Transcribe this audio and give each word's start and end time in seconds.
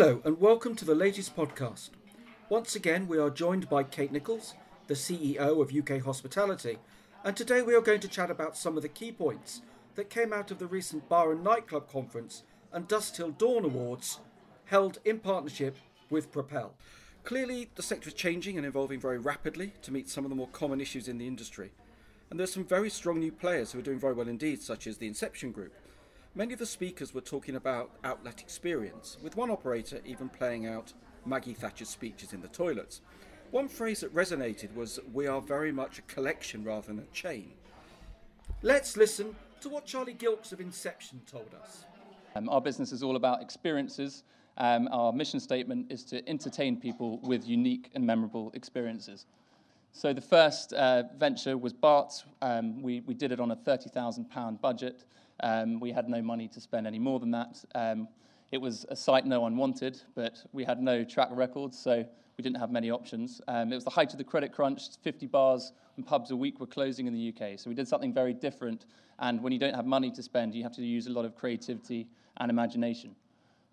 Hello, 0.00 0.22
and 0.24 0.40
welcome 0.40 0.74
to 0.76 0.86
the 0.86 0.94
latest 0.94 1.36
podcast. 1.36 1.90
Once 2.48 2.74
again, 2.74 3.06
we 3.06 3.18
are 3.18 3.28
joined 3.28 3.68
by 3.68 3.82
Kate 3.82 4.10
Nicholls, 4.10 4.54
the 4.86 4.94
CEO 4.94 5.60
of 5.60 5.76
UK 5.76 6.02
Hospitality, 6.02 6.78
and 7.22 7.36
today 7.36 7.60
we 7.60 7.74
are 7.74 7.82
going 7.82 8.00
to 8.00 8.08
chat 8.08 8.30
about 8.30 8.56
some 8.56 8.78
of 8.78 8.82
the 8.82 8.88
key 8.88 9.12
points 9.12 9.60
that 9.96 10.08
came 10.08 10.32
out 10.32 10.50
of 10.50 10.58
the 10.58 10.66
recent 10.66 11.06
Bar 11.10 11.32
and 11.32 11.44
Nightclub 11.44 11.86
Conference 11.86 12.44
and 12.72 12.88
Dusk 12.88 13.14
Till 13.14 13.32
Dawn 13.32 13.62
Awards 13.62 14.20
held 14.64 15.00
in 15.04 15.18
partnership 15.18 15.76
with 16.08 16.32
Propel. 16.32 16.72
Clearly, 17.22 17.68
the 17.74 17.82
sector 17.82 18.08
is 18.08 18.14
changing 18.14 18.56
and 18.56 18.66
evolving 18.66 19.00
very 19.00 19.18
rapidly 19.18 19.74
to 19.82 19.92
meet 19.92 20.08
some 20.08 20.24
of 20.24 20.30
the 20.30 20.34
more 20.34 20.48
common 20.48 20.80
issues 20.80 21.08
in 21.08 21.18
the 21.18 21.26
industry. 21.26 21.72
And 22.30 22.40
there's 22.40 22.54
some 22.54 22.64
very 22.64 22.88
strong 22.88 23.18
new 23.18 23.32
players 23.32 23.72
who 23.72 23.80
are 23.80 23.82
doing 23.82 24.00
very 24.00 24.14
well 24.14 24.28
indeed, 24.28 24.62
such 24.62 24.86
as 24.86 24.96
the 24.96 25.08
Inception 25.08 25.52
Group. 25.52 25.74
Many 26.34 26.52
of 26.52 26.60
the 26.60 26.66
speakers 26.66 27.12
were 27.12 27.20
talking 27.20 27.56
about 27.56 27.90
outlet 28.04 28.40
experience, 28.40 29.18
with 29.20 29.36
one 29.36 29.50
operator 29.50 30.00
even 30.04 30.28
playing 30.28 30.64
out 30.64 30.92
Maggie 31.26 31.54
Thatcher's 31.54 31.88
speeches 31.88 32.32
in 32.32 32.40
the 32.40 32.46
toilets. 32.48 33.00
One 33.50 33.66
phrase 33.66 34.00
that 34.00 34.14
resonated 34.14 34.72
was, 34.76 35.00
We 35.12 35.26
are 35.26 35.40
very 35.40 35.72
much 35.72 35.98
a 35.98 36.02
collection 36.02 36.62
rather 36.62 36.86
than 36.86 37.00
a 37.00 37.12
chain. 37.12 37.50
Let's 38.62 38.96
listen 38.96 39.34
to 39.60 39.68
what 39.68 39.86
Charlie 39.86 40.14
Gilkes 40.14 40.52
of 40.52 40.60
Inception 40.60 41.20
told 41.26 41.52
us. 41.60 41.84
Um, 42.36 42.48
our 42.48 42.60
business 42.60 42.92
is 42.92 43.02
all 43.02 43.16
about 43.16 43.42
experiences. 43.42 44.22
Um, 44.56 44.88
our 44.92 45.12
mission 45.12 45.40
statement 45.40 45.90
is 45.90 46.04
to 46.04 46.26
entertain 46.28 46.76
people 46.76 47.18
with 47.24 47.44
unique 47.44 47.90
and 47.96 48.06
memorable 48.06 48.52
experiences. 48.54 49.26
So 49.92 50.12
the 50.12 50.20
first 50.20 50.72
uh, 50.74 51.04
venture 51.18 51.58
was 51.58 51.72
Bart's. 51.72 52.24
Um, 52.40 52.80
we, 52.82 53.00
we 53.00 53.14
did 53.14 53.32
it 53.32 53.40
on 53.40 53.50
a 53.50 53.56
£30,000 53.56 54.60
budget. 54.60 55.02
Um, 55.42 55.80
we 55.80 55.92
had 55.92 56.08
no 56.08 56.22
money 56.22 56.48
to 56.48 56.60
spend 56.60 56.86
any 56.86 56.98
more 56.98 57.20
than 57.20 57.30
that. 57.32 57.62
Um, 57.74 58.08
it 58.52 58.60
was 58.60 58.84
a 58.88 58.96
site 58.96 59.26
no 59.26 59.40
one 59.40 59.56
wanted, 59.56 60.00
but 60.14 60.44
we 60.52 60.64
had 60.64 60.82
no 60.82 61.04
track 61.04 61.28
records, 61.30 61.78
so 61.78 62.04
we 62.36 62.42
didn't 62.42 62.58
have 62.58 62.70
many 62.70 62.90
options. 62.90 63.40
Um, 63.48 63.72
it 63.72 63.76
was 63.76 63.84
the 63.84 63.90
height 63.90 64.12
of 64.12 64.18
the 64.18 64.24
credit 64.24 64.52
crunch. 64.52 64.82
50 65.02 65.26
bars 65.26 65.72
and 65.96 66.06
pubs 66.06 66.30
a 66.30 66.36
week 66.36 66.58
were 66.58 66.66
closing 66.66 67.06
in 67.06 67.14
the 67.14 67.28
UK, 67.28 67.58
so 67.58 67.70
we 67.70 67.74
did 67.74 67.86
something 67.86 68.12
very 68.12 68.32
different. 68.32 68.86
And 69.18 69.42
when 69.42 69.52
you 69.52 69.58
don't 69.58 69.74
have 69.74 69.86
money 69.86 70.10
to 70.12 70.22
spend, 70.22 70.54
you 70.54 70.62
have 70.62 70.74
to 70.76 70.82
use 70.82 71.06
a 71.06 71.10
lot 71.10 71.24
of 71.24 71.36
creativity 71.36 72.08
and 72.38 72.50
imagination. 72.50 73.14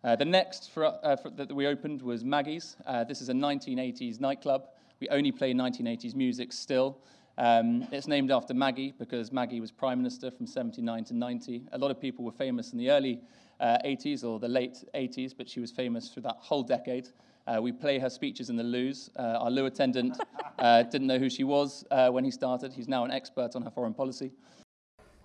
Uh, 0.03 0.15
the 0.15 0.25
next 0.25 0.71
for, 0.71 0.85
uh, 0.85 1.15
for, 1.15 1.29
that 1.31 1.51
we 1.51 1.65
opened 1.65 2.01
was 2.01 2.23
Maggie's. 2.23 2.77
Uh, 2.85 3.03
this 3.03 3.21
is 3.21 3.29
a 3.29 3.33
1980s 3.33 4.19
nightclub. 4.19 4.67
We 4.99 5.09
only 5.09 5.31
play 5.31 5.53
1980s 5.53 6.15
music 6.15 6.53
still. 6.53 6.99
Um, 7.37 7.87
it's 7.91 8.07
named 8.07 8.31
after 8.31 8.53
Maggie 8.53 8.93
because 8.97 9.31
Maggie 9.31 9.59
was 9.59 9.71
Prime 9.71 9.99
Minister 9.99 10.31
from 10.31 10.47
79 10.47 11.03
to 11.05 11.13
90. 11.13 11.67
A 11.71 11.77
lot 11.77 11.91
of 11.91 12.01
people 12.01 12.25
were 12.25 12.31
famous 12.31 12.71
in 12.71 12.79
the 12.79 12.89
early 12.89 13.21
uh, 13.59 13.77
80s 13.85 14.23
or 14.23 14.39
the 14.39 14.47
late 14.47 14.83
80s, 14.95 15.33
but 15.37 15.47
she 15.47 15.59
was 15.59 15.71
famous 15.71 16.11
for 16.11 16.21
that 16.21 16.37
whole 16.39 16.63
decade. 16.63 17.09
Uh, 17.45 17.61
we 17.61 17.71
play 17.71 17.99
her 17.99 18.09
speeches 18.09 18.49
in 18.49 18.55
the 18.55 18.63
loos. 18.63 19.11
Uh, 19.17 19.37
our 19.39 19.51
loo 19.51 19.67
attendant 19.67 20.17
uh, 20.59 20.83
didn't 20.83 21.07
know 21.07 21.19
who 21.19 21.29
she 21.29 21.43
was 21.43 21.85
uh, 21.91 22.09
when 22.09 22.25
he 22.25 22.31
started. 22.31 22.73
He's 22.73 22.87
now 22.87 23.05
an 23.05 23.11
expert 23.11 23.55
on 23.55 23.61
her 23.61 23.71
foreign 23.71 23.93
policy. 23.93 24.31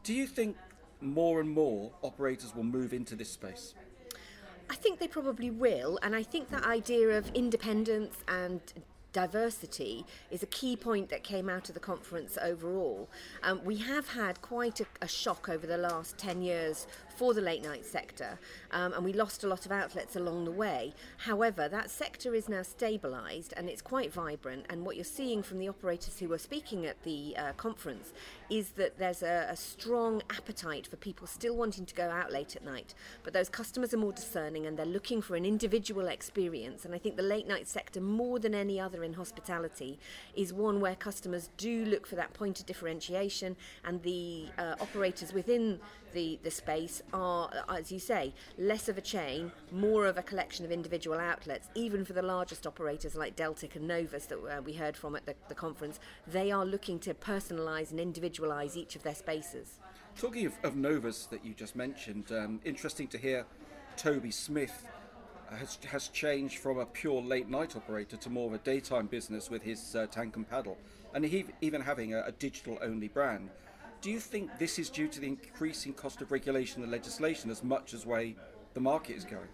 Do 0.05 0.13
you 0.13 0.27
think 0.27 0.57
more 1.01 1.41
and 1.41 1.49
more 1.49 1.93
operators 2.03 2.55
will 2.55 2.65
move 2.65 2.93
into 2.93 3.17
this 3.17 3.31
space? 3.31 3.75
I 4.71 4.75
think 4.75 4.99
they 4.99 5.09
probably 5.09 5.51
will, 5.51 5.99
and 6.03 6.15
I 6.15 6.23
think 6.23 6.51
that 6.51 6.65
idea 6.65 7.09
of 7.19 7.29
independence 7.35 8.17
and 8.29 8.61
diversity 9.13 10.05
is 10.31 10.43
a 10.43 10.47
key 10.47 10.77
point 10.77 11.09
that 11.11 11.23
came 11.23 11.49
out 11.49 11.69
of 11.69 11.75
the 11.75 11.81
conference 11.81 12.39
overall. 12.43 13.09
Um, 13.43 13.61
we 13.65 13.77
have 13.79 14.09
had 14.09 14.41
quite 14.43 14.81
a, 14.81 14.87
a, 15.01 15.09
shock 15.09 15.49
over 15.49 15.67
the 15.67 15.77
last 15.77 16.19
10 16.19 16.43
years 16.43 16.87
for 17.13 17.35
the 17.35 17.41
late 17.41 17.63
night 17.63 17.85
sector, 17.85 18.39
um, 18.71 18.93
and 18.93 19.05
we 19.05 19.12
lost 19.12 19.45
a 19.45 19.49
lot 19.49 19.67
of 19.67 19.73
outlets 19.73 20.17
along 20.17 20.45
the 20.45 20.50
way. 20.50 20.95
However, 21.19 21.69
that 21.69 21.91
sector 21.91 22.34
is 22.34 22.49
now 22.49 22.61
stabilised 22.61 23.53
and 23.56 23.69
it's 23.69 23.83
quite 23.83 24.12
vibrant. 24.12 24.67
And 24.69 24.84
what 24.84 24.97
you're 24.97 25.05
seeing 25.05 25.43
from 25.43 25.59
the 25.59 25.69
operators 25.69 26.19
who 26.19 26.28
were 26.28 26.39
speaking 26.39 26.87
at 26.87 27.03
the 27.03 27.37
uh, 27.37 27.53
conference 27.53 28.12
is 28.51 28.71
that 28.72 28.99
there's 28.99 29.22
a, 29.22 29.47
a 29.51 29.56
strong 29.56 30.22
appetite 30.31 30.87
for 30.87 30.97
people 30.97 31.27
still 31.27 31.56
wanting 31.56 31.87
to 31.87 31.95
go 31.95 32.11
out 32.11 32.33
late 32.33 32.56
at 32.56 32.65
night, 32.65 32.95
but 33.22 33.33
those 33.33 33.49
customers 33.49 33.95
are 33.95 33.99
more 33.99 34.12
discerning 34.12 34.67
and 34.67 34.77
they're 34.77 34.87
looking 34.87 35.22
for 35.22 35.37
an 35.37 35.45
individual 35.45 36.09
experience. 36.09 36.84
And 36.84 36.95
I 36.95 36.99
think 36.99 37.17
the 37.17 37.22
late 37.22 37.47
night 37.47 37.69
sector, 37.69 38.01
more 38.01 38.39
than 38.39 38.55
any 38.55 38.78
other 38.78 39.05
in 39.05 39.15
hospitality, 39.15 39.99
is 40.34 40.53
one 40.53 40.81
where 40.81 40.95
customers 40.95 41.51
do 41.56 41.84
look 41.84 42.06
for 42.06 42.17
that 42.17 42.33
point 42.34 42.61
of 42.61 42.67
differentiation, 42.67 43.56
and 43.84 44.03
the 44.03 44.47
uh, 44.59 44.75
operators 44.81 45.33
within 45.33 45.81
the, 46.12 46.39
the 46.43 46.51
space 46.51 47.02
are, 47.13 47.51
as 47.69 47.93
you 47.93 47.99
say, 47.99 48.33
less 48.59 48.89
of 48.89 48.99
a 48.99 49.01
chain, 49.01 49.53
more 49.71 50.07
of 50.07 50.19
a 50.19 50.23
collection 50.23 50.65
of 50.65 50.71
individual 50.71 51.19
outlets. 51.19 51.69
Even 51.75 52.05
for 52.05 52.13
the 52.13 52.23
largest 52.23 52.67
operators 52.67 53.15
like 53.15 53.37
Deltic 53.37 53.77
and 53.77 53.87
Novus 53.87 54.27
that 54.27 54.39
uh, 54.39 54.63
we 54.63 54.73
heard 54.73 54.97
from 54.97 55.17
at 55.17 55.27
the, 55.27 55.35
the 55.49 55.55
conference, 55.55 56.01
they 56.27 56.51
are 56.51 56.65
looking 56.65 56.99
to 57.01 57.15
personalise 57.15 57.91
and 57.91 58.01
individualise 58.01 58.77
each 58.77 58.97
of 58.97 59.03
their 59.03 59.15
spaces. 59.15 59.79
Talking 60.17 60.47
of, 60.47 60.55
of 60.63 60.77
Novus 60.77 61.27
that 61.27 61.45
you 61.45 61.55
just 61.55 61.77
mentioned, 61.77 62.31
um, 62.33 62.61
interesting 62.65 63.09
to 63.09 63.19
hear 63.19 63.47
Toby 63.97 64.31
Smith 64.31 64.87
has, 65.51 65.79
has 65.89 66.09
changed 66.09 66.59
from 66.59 66.79
a 66.79 66.87
pure 66.87 67.21
late 67.21 67.49
night 67.49 67.77
operator 67.77 68.17
to 68.17 68.31
more 68.31 68.49
of 68.49 68.55
a 68.55 68.59
daytime 68.59 69.07
business 69.07 69.51
with 69.51 69.63
his 69.63 69.95
uh, 69.95 70.07
tank 70.07 70.37
and 70.37 70.49
paddle, 70.49 70.79
and 71.15 71.25
he, 71.25 71.45
even 71.61 71.81
having 71.81 72.15
a, 72.15 72.23
a 72.23 72.33
digital 72.33 72.79
only 72.83 73.09
brand. 73.09 73.51
Do 74.03 74.11
you 74.11 74.19
think 74.19 74.59
this 74.59 74.81
is 74.81 74.91
due 74.91 75.07
to 75.07 75.21
the 75.21 75.29
increasing 75.29 75.93
cost 75.93 76.23
of 76.23 76.33
regulation 76.33 76.83
and 76.83 76.91
legislation 76.91 77.53
as 77.53 77.63
much 77.63 77.95
as 77.95 78.05
way 78.05 78.35
the 78.75 78.81
market 78.81 79.15
is 79.15 79.25
going? 79.25 79.47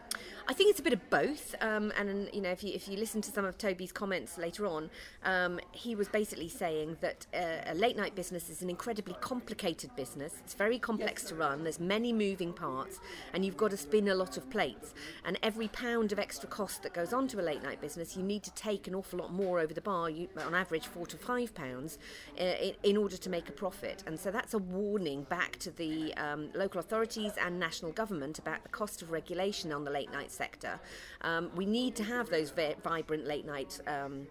I 0.50 0.54
think 0.54 0.70
it's 0.70 0.80
a 0.80 0.82
bit 0.82 0.94
of 0.94 1.10
both. 1.10 1.54
Um, 1.60 1.92
and 1.98 2.30
you 2.32 2.40
know, 2.40 2.50
if 2.50 2.64
you 2.64 2.72
if 2.72 2.88
you 2.88 2.96
listen 2.96 3.20
to 3.20 3.30
some 3.30 3.44
of 3.44 3.58
Toby's 3.58 3.92
comments 3.92 4.38
later 4.38 4.66
on, 4.66 4.88
um, 5.22 5.60
he 5.72 5.94
was 5.94 6.08
basically 6.08 6.48
saying 6.48 6.96
that 7.02 7.26
uh, 7.34 7.70
a 7.70 7.74
late 7.74 7.98
night 7.98 8.14
business 8.14 8.48
is 8.48 8.62
an 8.62 8.70
incredibly 8.70 9.14
complicated 9.20 9.94
business. 9.94 10.36
It's 10.42 10.54
very 10.54 10.78
complex 10.78 11.22
yes. 11.22 11.28
to 11.28 11.34
run. 11.34 11.64
There's 11.64 11.78
many 11.78 12.14
moving 12.14 12.54
parts, 12.54 12.98
and 13.34 13.44
you've 13.44 13.58
got 13.58 13.72
to 13.72 13.76
spin 13.76 14.08
a 14.08 14.14
lot 14.14 14.38
of 14.38 14.48
plates. 14.48 14.94
And 15.26 15.38
every 15.42 15.68
pound 15.68 16.12
of 16.12 16.18
extra 16.18 16.48
cost 16.48 16.82
that 16.82 16.94
goes 16.94 17.12
onto 17.12 17.38
a 17.38 17.42
late 17.42 17.62
night 17.62 17.82
business, 17.82 18.16
you 18.16 18.22
need 18.22 18.42
to 18.44 18.54
take 18.54 18.88
an 18.88 18.94
awful 18.94 19.18
lot 19.18 19.30
more 19.30 19.60
over 19.60 19.74
the 19.74 19.82
bar. 19.82 20.08
You, 20.08 20.28
on 20.46 20.54
average, 20.54 20.86
four 20.86 21.06
to 21.08 21.18
five 21.18 21.54
pounds 21.54 21.98
uh, 22.40 22.44
in, 22.44 22.74
in, 22.84 22.96
order 22.96 23.18
to 23.18 23.28
make 23.28 23.50
a 23.50 23.52
profit. 23.52 24.02
And 24.06 24.18
so 24.18 24.30
that's 24.30 24.54
a 24.54 24.58
warning 24.58 25.24
back 25.24 25.58
to 25.58 25.70
the 25.70 26.14
um, 26.14 26.48
local 26.54 26.80
authorities 26.80 27.32
and 27.38 27.60
national 27.60 27.92
government 27.92 28.38
about 28.38 28.62
the 28.62 28.70
cost 28.70 29.02
of 29.02 29.10
regulation 29.10 29.72
on 29.72 29.84
the 29.84 29.90
late 29.90 30.10
night 30.10 30.30
sector. 30.42 30.74
Um, 31.22 31.50
we 31.54 31.66
need 31.66 31.92
to 31.96 32.04
have 32.04 32.30
those 32.30 32.52
vibrant 32.82 33.26
late 33.26 33.46
night. 33.46 33.80
Um, 33.86 34.26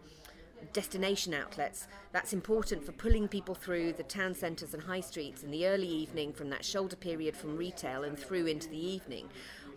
destination 0.73 1.33
outlets. 1.33 1.87
That's 2.11 2.33
important 2.33 2.83
for 2.83 2.91
pulling 2.91 3.27
people 3.27 3.55
through 3.55 3.93
the 3.93 4.03
town 4.03 4.33
centres 4.33 4.73
and 4.73 4.83
high 4.83 5.01
streets 5.01 5.43
in 5.43 5.51
the 5.51 5.67
early 5.67 5.87
evening 5.87 6.33
from 6.33 6.49
that 6.49 6.65
shoulder 6.65 6.95
period 6.95 7.35
from 7.35 7.57
retail 7.57 8.03
and 8.03 8.17
through 8.17 8.47
into 8.47 8.67
the 8.69 8.83
evening. 8.95 9.29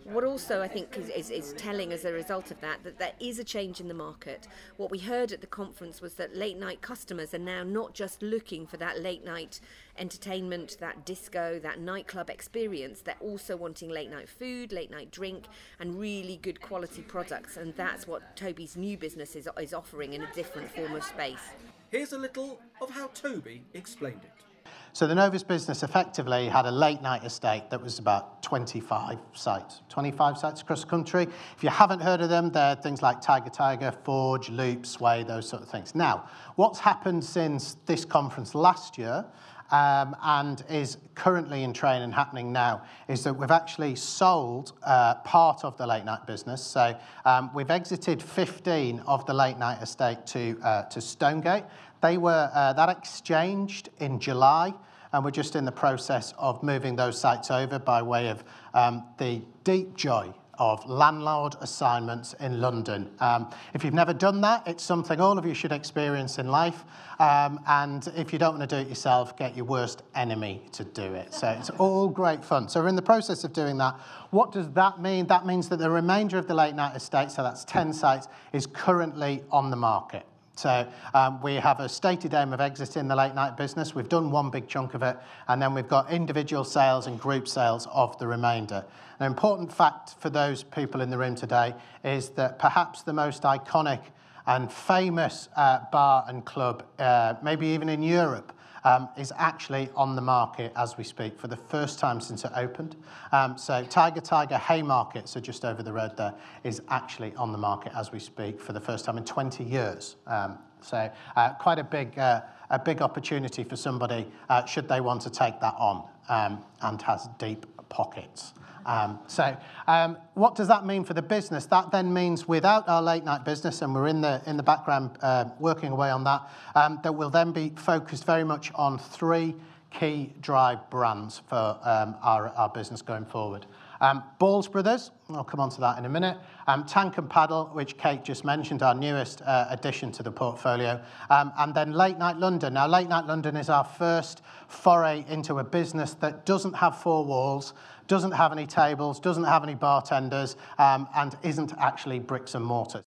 What 0.05 0.23
also 0.23 0.61
I 0.61 0.67
think 0.67 0.97
is, 0.97 1.09
is, 1.09 1.29
is, 1.29 1.53
telling 1.53 1.93
as 1.93 2.05
a 2.05 2.11
result 2.11 2.49
of 2.49 2.59
that 2.61 2.83
that 2.83 2.97
there 2.97 3.13
is 3.19 3.37
a 3.37 3.43
change 3.43 3.79
in 3.79 3.87
the 3.87 3.93
market. 3.93 4.47
What 4.77 4.89
we 4.89 4.97
heard 4.97 5.31
at 5.31 5.41
the 5.41 5.47
conference 5.47 6.01
was 6.01 6.15
that 6.15 6.35
late 6.35 6.57
night 6.57 6.81
customers 6.81 7.33
are 7.33 7.39
now 7.39 7.63
not 7.63 7.93
just 7.93 8.21
looking 8.21 8.65
for 8.65 8.77
that 8.77 8.99
late 9.01 9.23
night 9.23 9.59
entertainment, 9.97 10.77
that 10.79 11.05
disco, 11.05 11.59
that 11.59 11.79
nightclub 11.79 12.29
experience. 12.29 13.01
They're 13.01 13.15
also 13.19 13.55
wanting 13.55 13.89
late 13.89 14.09
night 14.09 14.27
food, 14.27 14.71
late 14.71 14.89
night 14.89 15.11
drink, 15.11 15.45
and 15.79 15.99
really 15.99 16.39
good 16.41 16.61
quality 16.61 17.03
products. 17.03 17.57
And 17.57 17.75
that's 17.75 18.07
what 18.07 18.35
Toby's 18.35 18.75
new 18.75 18.97
business 18.97 19.35
is, 19.35 19.47
is 19.59 19.73
offering 19.73 20.13
in 20.13 20.23
a 20.23 20.33
different 20.33 20.71
form 20.71 20.95
of 20.95 21.03
space. 21.03 21.51
Here's 21.91 22.13
a 22.13 22.17
little 22.17 22.59
of 22.81 22.89
how 22.89 23.07
Toby 23.07 23.63
explained 23.73 24.21
it. 24.23 24.50
So 24.93 25.07
the 25.07 25.15
Novus 25.15 25.41
business 25.41 25.83
effectively 25.83 26.49
had 26.49 26.65
a 26.65 26.71
late 26.71 27.01
night 27.01 27.23
estate 27.23 27.69
that 27.69 27.81
was 27.81 27.97
about 27.97 28.43
25 28.43 29.19
sites, 29.33 29.81
25 29.87 30.37
sites 30.37 30.61
across 30.61 30.81
the 30.81 30.89
country. 30.89 31.27
If 31.55 31.63
you 31.63 31.69
haven't 31.69 32.01
heard 32.01 32.19
of 32.19 32.27
them, 32.27 32.51
they're 32.51 32.75
things 32.75 33.01
like 33.01 33.21
Tiger 33.21 33.49
Tiger, 33.49 33.93
Forge, 34.03 34.49
Loop, 34.49 34.85
Sway, 34.85 35.23
those 35.23 35.47
sort 35.47 35.61
of 35.61 35.69
things. 35.69 35.95
Now, 35.95 36.27
what's 36.55 36.79
happened 36.79 37.23
since 37.23 37.77
this 37.85 38.03
conference 38.03 38.53
last 38.53 38.97
year 38.97 39.25
um, 39.71 40.15
and 40.21 40.63
is 40.69 40.97
currently 41.15 41.63
in 41.63 41.71
train 41.71 42.01
and 42.01 42.13
happening 42.13 42.51
now 42.51 42.83
is 43.07 43.23
that 43.23 43.33
we've 43.33 43.51
actually 43.51 43.95
sold 43.95 44.73
uh, 44.83 45.15
part 45.15 45.63
of 45.63 45.77
the 45.77 45.87
late 45.87 46.03
night 46.03 46.27
business. 46.27 46.61
So 46.61 46.97
um, 47.23 47.49
we've 47.53 47.71
exited 47.71 48.21
15 48.21 48.99
of 49.07 49.25
the 49.25 49.33
late 49.33 49.57
night 49.57 49.81
estate 49.81 50.25
to, 50.27 50.59
uh, 50.61 50.83
to 50.83 50.99
Stonegate. 50.99 51.63
They 52.01 52.17
were, 52.17 52.49
uh, 52.53 52.73
that 52.73 52.89
exchanged 52.89 53.89
in 53.99 54.19
July, 54.19 54.73
and 55.13 55.23
we're 55.23 55.31
just 55.31 55.55
in 55.55 55.65
the 55.65 55.71
process 55.71 56.33
of 56.37 56.63
moving 56.63 56.95
those 56.95 57.19
sites 57.19 57.51
over 57.51 57.79
by 57.79 58.01
way 58.01 58.29
of 58.29 58.43
um, 58.73 59.03
the 59.17 59.41
deep 59.63 59.95
joy 59.95 60.33
of 60.61 60.87
landlord 60.87 61.55
assignments 61.61 62.33
in 62.33 62.61
London. 62.61 63.09
Um, 63.19 63.49
if 63.73 63.83
you've 63.83 63.95
never 63.95 64.13
done 64.13 64.41
that, 64.41 64.67
it's 64.67 64.83
something 64.83 65.19
all 65.19 65.39
of 65.39 65.45
you 65.45 65.55
should 65.55 65.71
experience 65.71 66.37
in 66.37 66.49
life. 66.49 66.83
Um, 67.19 67.59
and 67.65 68.07
if 68.15 68.31
you 68.31 68.37
don't 68.37 68.59
want 68.59 68.69
to 68.69 68.75
do 68.75 68.79
it 68.79 68.87
yourself, 68.87 69.35
get 69.35 69.55
your 69.55 69.65
worst 69.65 70.03
enemy 70.13 70.61
to 70.73 70.83
do 70.83 71.15
it. 71.15 71.33
So 71.33 71.49
it's 71.49 71.71
all 71.71 72.07
great 72.07 72.45
fun. 72.45 72.69
So 72.69 72.79
we're 72.79 72.89
in 72.89 72.95
the 72.95 73.01
process 73.01 73.43
of 73.43 73.53
doing 73.53 73.77
that. 73.79 73.99
What 74.29 74.51
does 74.51 74.69
that 74.73 75.01
mean? 75.01 75.25
That 75.25 75.47
means 75.47 75.67
that 75.69 75.77
the 75.77 75.89
remainder 75.89 76.37
of 76.37 76.47
the 76.47 76.53
late 76.53 76.75
night 76.75 76.95
estate, 76.95 77.31
so 77.31 77.41
that's 77.41 77.65
10 77.65 77.91
sites, 77.91 78.27
is 78.53 78.67
currently 78.67 79.43
on 79.49 79.71
the 79.71 79.77
market. 79.77 80.27
So 80.55 80.87
um, 81.13 81.41
we 81.41 81.55
have 81.55 81.79
a 81.79 81.89
stated 81.89 82.33
aim 82.33 82.53
of 82.53 82.61
exiting 82.61 83.07
the 83.07 83.15
late 83.15 83.33
night 83.33 83.57
business. 83.57 83.95
We've 83.95 84.09
done 84.09 84.31
one 84.31 84.49
big 84.49 84.67
chunk 84.67 84.93
of 84.93 85.01
it, 85.01 85.17
and 85.47 85.61
then 85.61 85.73
we've 85.73 85.87
got 85.87 86.11
individual 86.11 86.63
sales 86.63 87.07
and 87.07 87.19
group 87.19 87.47
sales 87.47 87.87
of 87.91 88.17
the 88.19 88.27
remainder. 88.27 88.85
An 89.19 89.27
important 89.27 89.71
fact 89.71 90.15
for 90.19 90.29
those 90.29 90.63
people 90.63 91.01
in 91.01 91.09
the 91.09 91.17
room 91.17 91.35
today 91.35 91.73
is 92.03 92.29
that 92.31 92.59
perhaps 92.59 93.03
the 93.03 93.13
most 93.13 93.43
iconic 93.43 94.01
and 94.47 94.71
famous 94.71 95.49
uh, 95.55 95.79
bar 95.91 96.25
and 96.27 96.45
club, 96.45 96.83
uh, 96.99 97.35
maybe 97.43 97.67
even 97.67 97.89
in 97.89 98.03
Europe, 98.03 98.51
um, 98.83 99.09
is 99.17 99.31
actually 99.37 99.89
on 99.95 100.15
the 100.15 100.21
market 100.21 100.71
as 100.75 100.97
we 100.97 101.03
speak 101.03 101.39
for 101.39 101.47
the 101.47 101.55
first 101.55 101.99
time 101.99 102.19
since 102.19 102.43
it 102.45 102.51
opened. 102.55 102.95
Um, 103.31 103.57
so 103.57 103.83
Tiger 103.83 104.21
Tiger 104.21 104.57
Haymarket, 104.57 105.27
so 105.27 105.39
just 105.39 105.65
over 105.65 105.83
the 105.83 105.93
road 105.93 106.17
there, 106.17 106.33
is 106.63 106.81
actually 106.89 107.33
on 107.35 107.51
the 107.51 107.57
market 107.57 107.91
as 107.95 108.11
we 108.11 108.19
speak 108.19 108.59
for 108.59 108.73
the 108.73 108.81
first 108.81 109.05
time 109.05 109.17
in 109.17 109.25
20 109.25 109.63
years. 109.63 110.15
Um, 110.27 110.57
so 110.81 111.11
uh, 111.35 111.49
quite 111.53 111.79
a 111.79 111.83
big, 111.83 112.17
uh, 112.17 112.41
a 112.69 112.79
big 112.79 113.01
opportunity 113.01 113.63
for 113.63 113.75
somebody 113.75 114.27
uh, 114.49 114.65
should 114.65 114.87
they 114.87 115.01
want 115.01 115.21
to 115.21 115.29
take 115.29 115.59
that 115.59 115.75
on 115.77 116.03
um, 116.29 116.63
and 116.81 117.01
has 117.03 117.29
deep 117.37 117.65
pockets. 117.89 118.53
Um, 118.85 119.19
so, 119.27 119.55
um, 119.87 120.17
what 120.33 120.55
does 120.55 120.67
that 120.67 120.85
mean 120.85 121.03
for 121.03 121.13
the 121.13 121.21
business? 121.21 121.65
That 121.65 121.91
then 121.91 122.13
means 122.13 122.47
without 122.47 122.87
our 122.87 123.01
late 123.01 123.23
night 123.23 123.45
business, 123.45 123.81
and 123.81 123.93
we're 123.93 124.07
in 124.07 124.21
the 124.21 124.41
in 124.45 124.57
the 124.57 124.63
background 124.63 125.17
uh, 125.21 125.45
working 125.59 125.91
away 125.91 126.09
on 126.09 126.23
that, 126.23 126.49
um, 126.75 126.99
that 127.03 127.13
will 127.13 127.29
then 127.29 127.51
be 127.51 127.71
focused 127.75 128.25
very 128.25 128.43
much 128.43 128.71
on 128.75 128.97
three 128.97 129.55
key 129.91 130.33
drive 130.41 130.89
brands 130.89 131.41
for 131.47 131.77
um, 131.83 132.15
our, 132.21 132.49
our 132.49 132.69
business 132.69 133.01
going 133.01 133.25
forward. 133.25 133.65
Um, 133.99 134.23
Balls 134.39 134.67
Brothers, 134.67 135.11
I'll 135.29 135.43
come 135.43 135.59
on 135.59 135.69
to 135.69 135.81
that 135.81 135.99
in 135.99 136.05
a 136.05 136.09
minute. 136.09 136.35
Um, 136.67 136.85
Tank 136.85 137.19
and 137.19 137.29
Paddle, 137.29 137.69
which 137.73 137.97
Kate 137.97 138.23
just 138.23 138.43
mentioned, 138.43 138.81
our 138.81 138.95
newest 138.95 139.43
uh, 139.43 139.67
addition 139.69 140.11
to 140.13 140.23
the 140.23 140.31
portfolio. 140.31 140.99
And 141.29 141.73
then 141.75 141.91
Late 141.91 142.17
Night 142.17 142.37
London. 142.37 142.73
Now, 142.73 142.87
Late 142.87 143.09
Night 143.09 143.27
London 143.27 143.55
is 143.55 143.69
our 143.69 143.83
first 143.83 144.41
foray 144.67 145.23
into 145.29 145.59
a 145.59 145.63
business 145.63 146.15
that 146.15 146.47
doesn't 146.47 146.73
have 146.73 146.99
four 146.99 147.23
walls, 147.23 147.73
doesn't 148.11 148.33
have 148.33 148.51
any 148.51 148.67
tables, 148.67 149.21
doesn't 149.21 149.45
have 149.45 149.63
any 149.63 149.73
bartenders, 149.73 150.57
um, 150.79 151.07
and 151.15 151.37
isn't 151.43 151.71
actually 151.77 152.19
bricks 152.19 152.55
and 152.55 152.65
mortar. 152.65 153.05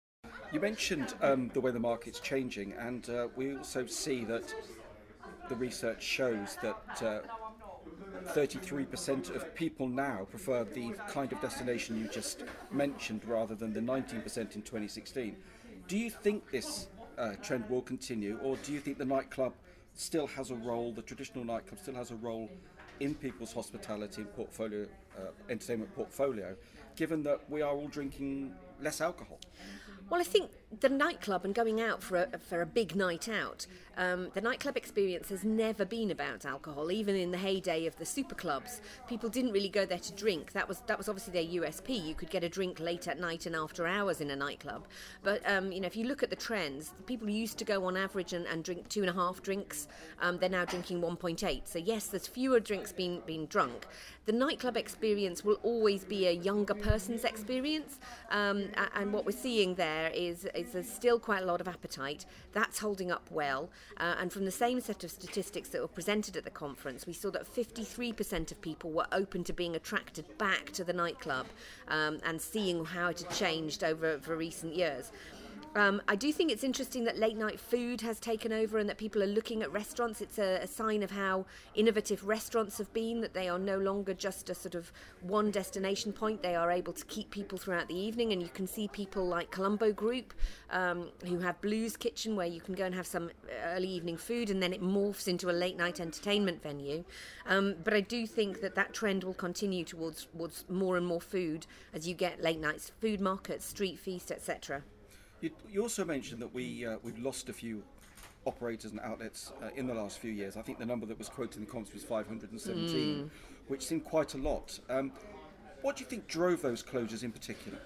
You 0.53 0.61
mentioned 0.61 1.15
um, 1.21 1.51
the 1.55 1.61
way 1.61 1.73
the 1.73 1.81
market's 1.81 2.21
changing, 2.21 2.75
and 2.75 3.11
uh, 3.11 3.27
we 3.35 3.57
also 3.57 3.85
see 3.85 4.23
that 4.27 4.55
the 5.49 5.57
research 5.57 6.05
shows 6.05 6.57
that 6.63 7.03
uh, 7.03 8.33
33% 8.33 9.35
of 9.35 9.53
people 9.57 9.89
now 9.89 10.25
prefer 10.31 10.63
the 10.63 10.93
kind 11.09 11.33
of 11.33 11.41
destination 11.41 11.99
you 11.99 12.07
just 12.07 12.45
mentioned 12.71 13.25
rather 13.25 13.57
than 13.57 13.73
the 13.73 13.81
19% 13.81 14.15
in 14.55 14.63
2016. 14.63 15.35
Do 15.89 15.99
you 15.99 16.11
think 16.11 16.49
this 16.53 16.87
uh, 17.19 17.33
trend 17.43 17.69
will 17.69 17.83
continue, 17.83 18.39
or 18.41 18.55
do 18.59 18.73
you 18.73 18.79
think 18.79 18.99
the 18.99 19.05
nightclub 19.05 19.53
still 19.95 20.29
has 20.29 20.53
a 20.53 20.55
role, 20.55 20.93
the 20.93 21.03
traditional 21.03 21.45
nightclub 21.45 21.81
still 21.81 21.95
has 21.95 22.13
a 22.13 22.17
role 22.17 22.49
in 23.03 23.15
people's 23.17 23.53
hospitality 23.53 24.23
and 24.23 24.33
portfolio, 24.35 24.87
uh, 25.19 25.23
entertainment 25.49 25.93
portfolio, 25.95 26.55
given 26.97 27.23
that 27.25 27.41
we 27.51 27.63
are 27.63 27.75
all 27.75 27.89
drinking 27.89 28.55
less 28.81 29.01
alcohol? 29.01 29.39
Well, 30.13 30.21
I 30.21 30.25
think 30.25 30.51
the 30.81 30.91
nightclub 30.91 31.47
and 31.47 31.55
going 31.55 31.81
out 31.81 32.03
for 32.03 32.19
a, 32.19 32.39
for 32.39 32.61
a 32.61 32.67
big 32.67 32.95
night 32.95 33.31
out, 33.31 33.67
um, 33.97 34.29
the 34.35 34.43
nightclub 34.43 34.77
experience 34.77 35.31
has 35.31 35.43
never 35.43 35.87
been 35.87 36.11
about 36.11 36.45
alcohol. 36.45 36.93
Even 36.93 37.17
in 37.17 37.31
the 37.31 37.39
heyday 37.39 37.87
of 37.87 37.97
the 37.97 38.05
super 38.05 38.35
clubs, 38.35 38.83
people 39.09 39.31
didn't 39.31 39.53
really 39.53 39.71
go 39.71 39.87
there 39.87 39.99
to 39.99 40.13
drink. 40.13 40.53
That 40.53 40.69
was 40.69 40.81
that 40.87 40.99
was 40.99 41.09
obviously 41.09 41.33
their 41.33 41.63
USP. 41.63 42.07
You 42.07 42.15
could 42.15 42.29
get 42.29 42.45
a 42.45 42.49
drink 42.51 42.79
late 42.79 43.09
at 43.09 43.19
night 43.19 43.47
and 43.47 43.57
after 43.57 43.87
hours 43.87 44.21
in 44.21 44.31
a 44.31 44.37
nightclub. 44.37 44.87
But 45.23 45.49
um, 45.51 45.73
you 45.73 45.81
know, 45.81 45.87
if 45.87 45.97
you 45.97 46.07
look 46.07 46.23
at 46.23 46.29
the 46.29 46.37
trends, 46.37 46.93
people 47.07 47.31
used 47.31 47.57
to 47.59 47.65
go 47.65 47.85
on 47.87 47.97
average 47.97 48.35
and, 48.35 48.47
and 48.47 48.63
drink 48.65 48.89
two 48.91 49.01
and 49.01 49.09
a 49.09 49.15
half 49.15 49.43
drinks. 49.43 49.89
Um, 50.21 50.37
they're 50.37 50.51
now 50.51 50.67
drinking 50.67 51.01
1.8. 51.01 51.63
So 51.65 51.79
yes, 51.79 52.09
there's 52.09 52.27
fewer 52.27 52.61
drinks 52.61 52.93
being 52.93 53.23
being 53.25 53.47
drunk. 53.47 53.87
The 54.25 54.33
nightclub 54.33 54.77
experience 54.77 55.45
will 55.45 55.59
always 55.63 56.05
be 56.05 56.29
a 56.29 56.33
younger 56.33 56.75
person's 56.83 57.25
experience, 57.25 57.99
um, 58.31 58.65
and 58.95 59.13
what 59.13 59.25
we're 59.25 59.33
seeing 59.33 59.75
there 59.75 60.11
is 60.15 60.45
is 60.55 60.73
there's 60.73 60.91
still 60.91 61.19
quite 61.19 61.43
a 61.43 61.47
lot 61.47 61.61
of 61.61 61.69
appetite. 61.69 62.27
That's 62.53 62.79
holding 62.79 63.11
up 63.11 63.31
well. 63.31 63.71
Uh, 63.97 64.17
and 64.19 64.33
from 64.33 64.45
the 64.45 64.51
same 64.51 64.81
set 64.81 65.05
of 65.05 65.11
statistics 65.11 65.69
that 65.71 65.81
were 65.81 65.89
presented 65.89 66.37
at 66.37 66.45
the 66.45 66.51
conference, 66.51 67.07
we 67.07 67.13
saw 67.13 67.31
that 67.31 67.53
53% 67.53 68.51
of 68.51 68.61
people 68.61 68.91
were 68.91 69.07
open 69.13 69.45
to 69.45 69.53
being 69.53 69.77
attracted 69.77 70.27
back 70.39 70.71
to 70.73 70.85
the 70.85 70.93
nightclub 70.93 71.47
um, 71.89 72.19
and 72.25 72.41
seeing 72.41 72.85
how 72.85 73.09
it 73.09 73.23
had 73.23 73.31
changed 73.31 73.85
over, 73.85 74.07
over 74.07 74.37
recent 74.37 74.75
years. 74.75 75.13
Um, 75.75 76.03
I 76.07 76.17
do 76.17 76.31
think 76.33 76.53
it's 76.53 76.65
interesting 76.65 77.05
that 77.05 77.17
late 77.17 77.37
night 77.37 77.59
food 77.59 78.03
has 78.03 78.21
taken 78.21 78.53
over 78.53 78.77
and 78.77 78.87
that 78.91 78.99
people 78.99 79.23
are 79.23 79.27
looking 79.27 79.63
at 79.63 79.73
restaurants. 79.73 80.21
It's 80.21 80.39
a, 80.39 80.59
a, 80.63 80.67
sign 80.67 81.03
of 81.03 81.11
how 81.11 81.47
innovative 81.75 82.27
restaurants 82.27 82.77
have 82.77 82.93
been, 82.93 83.23
that 83.23 83.33
they 83.33 83.49
are 83.49 83.59
no 83.59 83.79
longer 83.79 84.13
just 84.13 84.51
a 84.51 84.55
sort 84.55 84.75
of 84.75 84.93
one 85.23 85.51
destination 85.51 86.13
point. 86.13 86.43
They 86.43 86.55
are 86.55 86.71
able 86.71 86.93
to 86.93 87.05
keep 87.07 87.31
people 87.31 87.57
throughout 87.57 87.89
the 87.89 87.99
evening. 87.99 88.33
And 88.33 88.43
you 88.43 88.51
can 88.51 88.67
see 88.67 88.87
people 88.89 89.27
like 89.27 89.51
Columbo 89.51 89.93
Group 89.93 90.35
um, 90.69 91.09
who 91.25 91.39
have 91.39 91.59
Blues 91.63 91.97
Kitchen 91.97 92.37
where 92.37 92.47
you 92.47 92.61
can 92.61 92.75
go 92.75 92.85
and 92.85 92.95
have 92.95 93.07
some 93.07 93.31
early 93.65 93.89
evening 93.89 94.19
food 94.19 94.51
and 94.51 94.63
then 94.63 94.75
it 94.75 94.83
morphs 94.83 95.27
into 95.27 95.49
a 95.49 95.53
late 95.53 95.79
night 95.79 96.01
entertainment 96.01 96.63
venue. 96.63 97.03
Um, 97.47 97.77
but 97.83 97.95
I 97.95 98.03
do 98.03 98.27
think 98.27 98.61
that 98.61 98.75
that 98.75 98.93
trend 98.93 99.25
will 99.25 99.33
continue 99.33 99.85
towards, 99.85 100.27
towards 100.27 100.67
more 100.69 100.99
and 100.99 101.07
more 101.07 101.21
food 101.23 101.67
as 101.95 102.07
you 102.07 102.15
get 102.15 102.43
late 102.43 102.61
nights, 102.61 102.93
food 103.01 103.23
markets, 103.23 103.65
street 103.65 103.99
feast, 103.99 104.31
etc. 104.31 104.83
You, 105.43 105.51
you 105.69 105.83
also 105.83 106.05
mentioned 106.05 106.41
that 106.41 106.55
we 106.55 106.87
uh, 106.87 106.99
we've 107.03 107.19
lost 107.19 107.49
a 107.49 107.53
few 107.53 107.83
operators 108.47 108.93
and 108.93 109.01
outlets 109.01 109.53
uh, 109.61 109.69
in 109.75 109.89
the 109.89 109.95
last 109.95 110.19
few 110.19 110.31
years. 110.31 110.57
I 110.57 110.63
think 110.63 110.79
the 110.79 110.87
number 110.87 111.05
that 111.07 111.19
was 111.19 111.29
quoted 111.29 111.57
in 111.57 111.65
the 111.65 111.71
comments 111.71 111.93
was 111.93 112.05
517, 112.05 113.25
mm. 113.25 113.31
which 113.67 113.85
seemed 113.85 114.05
quite 114.05 114.35
a 114.35 114.39
lot. 114.39 114.79
Um, 114.89 115.13
what 115.83 115.97
do 115.97 116.05
you 116.05 116.09
think 116.09 116.29
drove 116.29 116.63
those 116.63 116.83
closures 116.83 117.25
in 117.25 117.33
particular? 117.33 117.79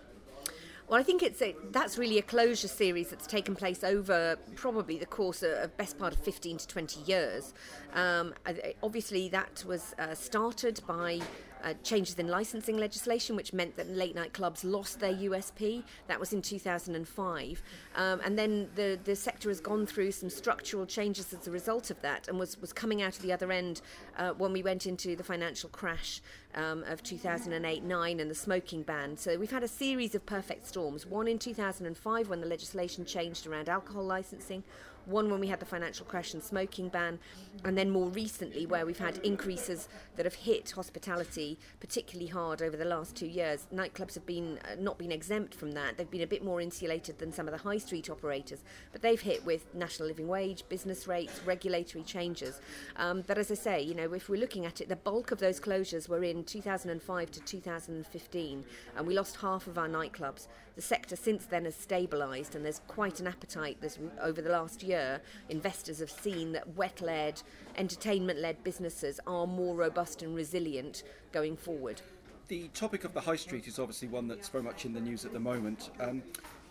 Well, 0.88 1.00
I 1.00 1.02
think 1.02 1.22
it's 1.22 1.42
a, 1.42 1.56
that's 1.72 1.98
really 1.98 2.18
a 2.18 2.22
closure 2.22 2.68
series 2.68 3.08
that's 3.08 3.26
taken 3.26 3.56
place 3.56 3.82
over 3.82 4.36
probably 4.54 4.98
the 4.98 5.06
course 5.06 5.42
of, 5.42 5.52
of 5.52 5.76
best 5.76 5.98
part 5.98 6.12
of 6.12 6.20
15 6.20 6.58
to 6.58 6.68
20 6.68 7.00
years. 7.00 7.54
Um, 7.94 8.34
obviously, 8.82 9.28
that 9.30 9.64
was 9.66 9.94
uh, 9.98 10.14
started 10.14 10.80
by 10.86 11.20
uh, 11.66 11.75
changes 11.82 12.14
in 12.16 12.28
licensing 12.28 12.76
legislation, 12.76 13.35
which 13.35 13.52
meant 13.52 13.76
that 13.76 13.90
late 13.90 14.14
night 14.14 14.32
clubs 14.32 14.62
lost 14.64 15.00
their 15.00 15.12
USP. 15.12 15.82
That 16.06 16.20
was 16.20 16.32
in 16.32 16.40
2005. 16.40 17.62
Um, 17.96 18.20
and 18.25 18.38
then 18.38 18.68
the, 18.76 18.99
the 19.02 19.16
sector 19.16 19.49
has 19.49 19.61
gone 19.61 19.85
through 19.85 20.12
some 20.12 20.30
structural 20.30 20.87
changes 20.87 21.32
as 21.32 21.49
a 21.49 21.50
result 21.50 21.90
of 21.90 22.00
that 22.02 22.28
and 22.28 22.38
was, 22.38 22.61
was 22.61 22.73
coming 22.73 23.02
out 23.02 23.16
of 23.16 23.23
the 23.23 23.32
other 23.32 23.50
end 23.50 23.80
uh, 24.16 24.30
when 24.30 24.52
we 24.52 24.62
went 24.62 24.87
into 24.87 25.16
the 25.16 25.25
financial 25.25 25.68
crash 25.68 26.23
um, 26.54 26.85
of 26.85 27.02
2008 27.02 27.82
9 27.82 28.20
and 28.20 28.30
the 28.30 28.35
smoking 28.35 28.82
ban. 28.82 29.16
So 29.16 29.37
we've 29.37 29.50
had 29.50 29.64
a 29.64 29.68
series 29.68 30.14
of 30.14 30.25
perfect 30.25 30.66
storms 30.66 31.04
one 31.04 31.26
in 31.26 31.38
2005 31.38 32.28
when 32.28 32.40
the 32.40 32.46
legislation 32.46 33.04
changed 33.04 33.46
around 33.46 33.68
alcohol 33.68 34.04
licensing 34.04 34.62
one 35.06 35.30
when 35.30 35.40
we 35.40 35.46
had 35.46 35.60
the 35.60 35.66
financial 35.66 36.04
crash 36.04 36.34
and 36.34 36.42
smoking 36.42 36.88
ban, 36.88 37.18
and 37.64 37.78
then 37.78 37.90
more 37.90 38.08
recently 38.08 38.66
where 38.66 38.84
we've 38.84 38.98
had 38.98 39.18
increases 39.18 39.88
that 40.16 40.26
have 40.26 40.34
hit 40.34 40.72
hospitality 40.72 41.58
particularly 41.80 42.30
hard 42.30 42.60
over 42.60 42.76
the 42.76 42.84
last 42.84 43.16
two 43.16 43.26
years. 43.26 43.66
Nightclubs 43.72 44.14
have 44.14 44.26
been 44.26 44.58
uh, 44.64 44.76
not 44.78 44.98
been 44.98 45.12
exempt 45.12 45.54
from 45.54 45.72
that. 45.72 45.96
They've 45.96 46.10
been 46.10 46.22
a 46.22 46.26
bit 46.26 46.44
more 46.44 46.60
insulated 46.60 47.18
than 47.18 47.32
some 47.32 47.46
of 47.46 47.52
the 47.52 47.58
high 47.58 47.78
street 47.78 48.10
operators, 48.10 48.64
but 48.92 49.02
they've 49.02 49.20
hit 49.20 49.44
with 49.46 49.72
national 49.75 50.08
living 50.08 50.28
wage, 50.28 50.64
business 50.68 51.06
rates, 51.06 51.40
regulatory 51.44 52.04
changes. 52.04 52.60
Um, 52.96 53.22
but 53.26 53.38
as 53.38 53.50
I 53.50 53.54
say, 53.54 53.82
you 53.82 53.94
know, 53.94 54.12
if 54.12 54.28
we're 54.28 54.40
looking 54.40 54.66
at 54.66 54.80
it, 54.80 54.88
the 54.88 54.96
bulk 54.96 55.30
of 55.30 55.38
those 55.38 55.60
closures 55.60 56.08
were 56.08 56.25
in 56.25 56.44
2005 56.44 57.30
to 57.30 57.40
2015, 57.40 58.64
and 58.96 59.06
we 59.06 59.14
lost 59.14 59.36
half 59.36 59.66
of 59.66 59.78
our 59.78 59.88
nightclubs. 59.88 60.48
The 60.75 60.82
sector 60.82 61.16
since 61.16 61.46
then 61.46 61.64
has 61.64 61.75
stabilised, 61.75 62.54
and 62.54 62.64
there's 62.64 62.80
quite 62.86 63.20
an 63.20 63.26
appetite. 63.26 63.78
Over 64.20 64.42
the 64.42 64.50
last 64.50 64.82
year 64.82 64.95
year, 64.96 65.20
investors 65.48 65.98
have 65.98 66.10
seen 66.10 66.52
that 66.52 66.76
wet 66.76 67.00
led, 67.00 67.42
entertainment 67.76 68.38
led 68.40 68.62
businesses 68.64 69.20
are 69.26 69.46
more 69.46 69.74
robust 69.74 70.22
and 70.22 70.34
resilient 70.34 71.02
going 71.32 71.56
forward. 71.56 72.00
The 72.48 72.68
topic 72.68 73.04
of 73.04 73.12
the 73.12 73.20
high 73.20 73.36
street 73.36 73.66
is 73.66 73.78
obviously 73.78 74.08
one 74.08 74.28
that's 74.28 74.48
very 74.48 74.64
much 74.64 74.84
in 74.84 74.92
the 74.92 75.00
news 75.00 75.24
at 75.24 75.32
the 75.32 75.40
moment. 75.40 75.90
Um, 76.00 76.22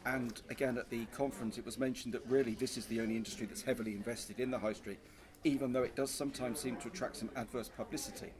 and 0.06 0.42
again, 0.50 0.78
at 0.78 0.90
the 0.90 1.06
conference, 1.08 1.58
it 1.58 1.66
was 1.66 1.78
mentioned 1.78 2.14
that 2.14 2.24
really 2.28 2.56
this 2.56 2.78
is 2.78 2.86
the 2.86 3.02
only 3.02 3.16
industry 3.16 3.46
that's 3.46 3.62
heavily 3.62 3.92
invested 3.92 4.40
in 4.40 4.52
the 4.52 4.60
high 4.60 4.74
street, 4.74 5.00
even 5.44 5.74
though 5.74 5.84
it 5.84 5.96
does 5.96 6.12
sometimes 6.12 6.60
seem 6.60 6.78
to 6.78 6.88
attract 6.88 7.18
some 7.18 7.30
adverse 7.36 7.70
publicity. 7.70 8.32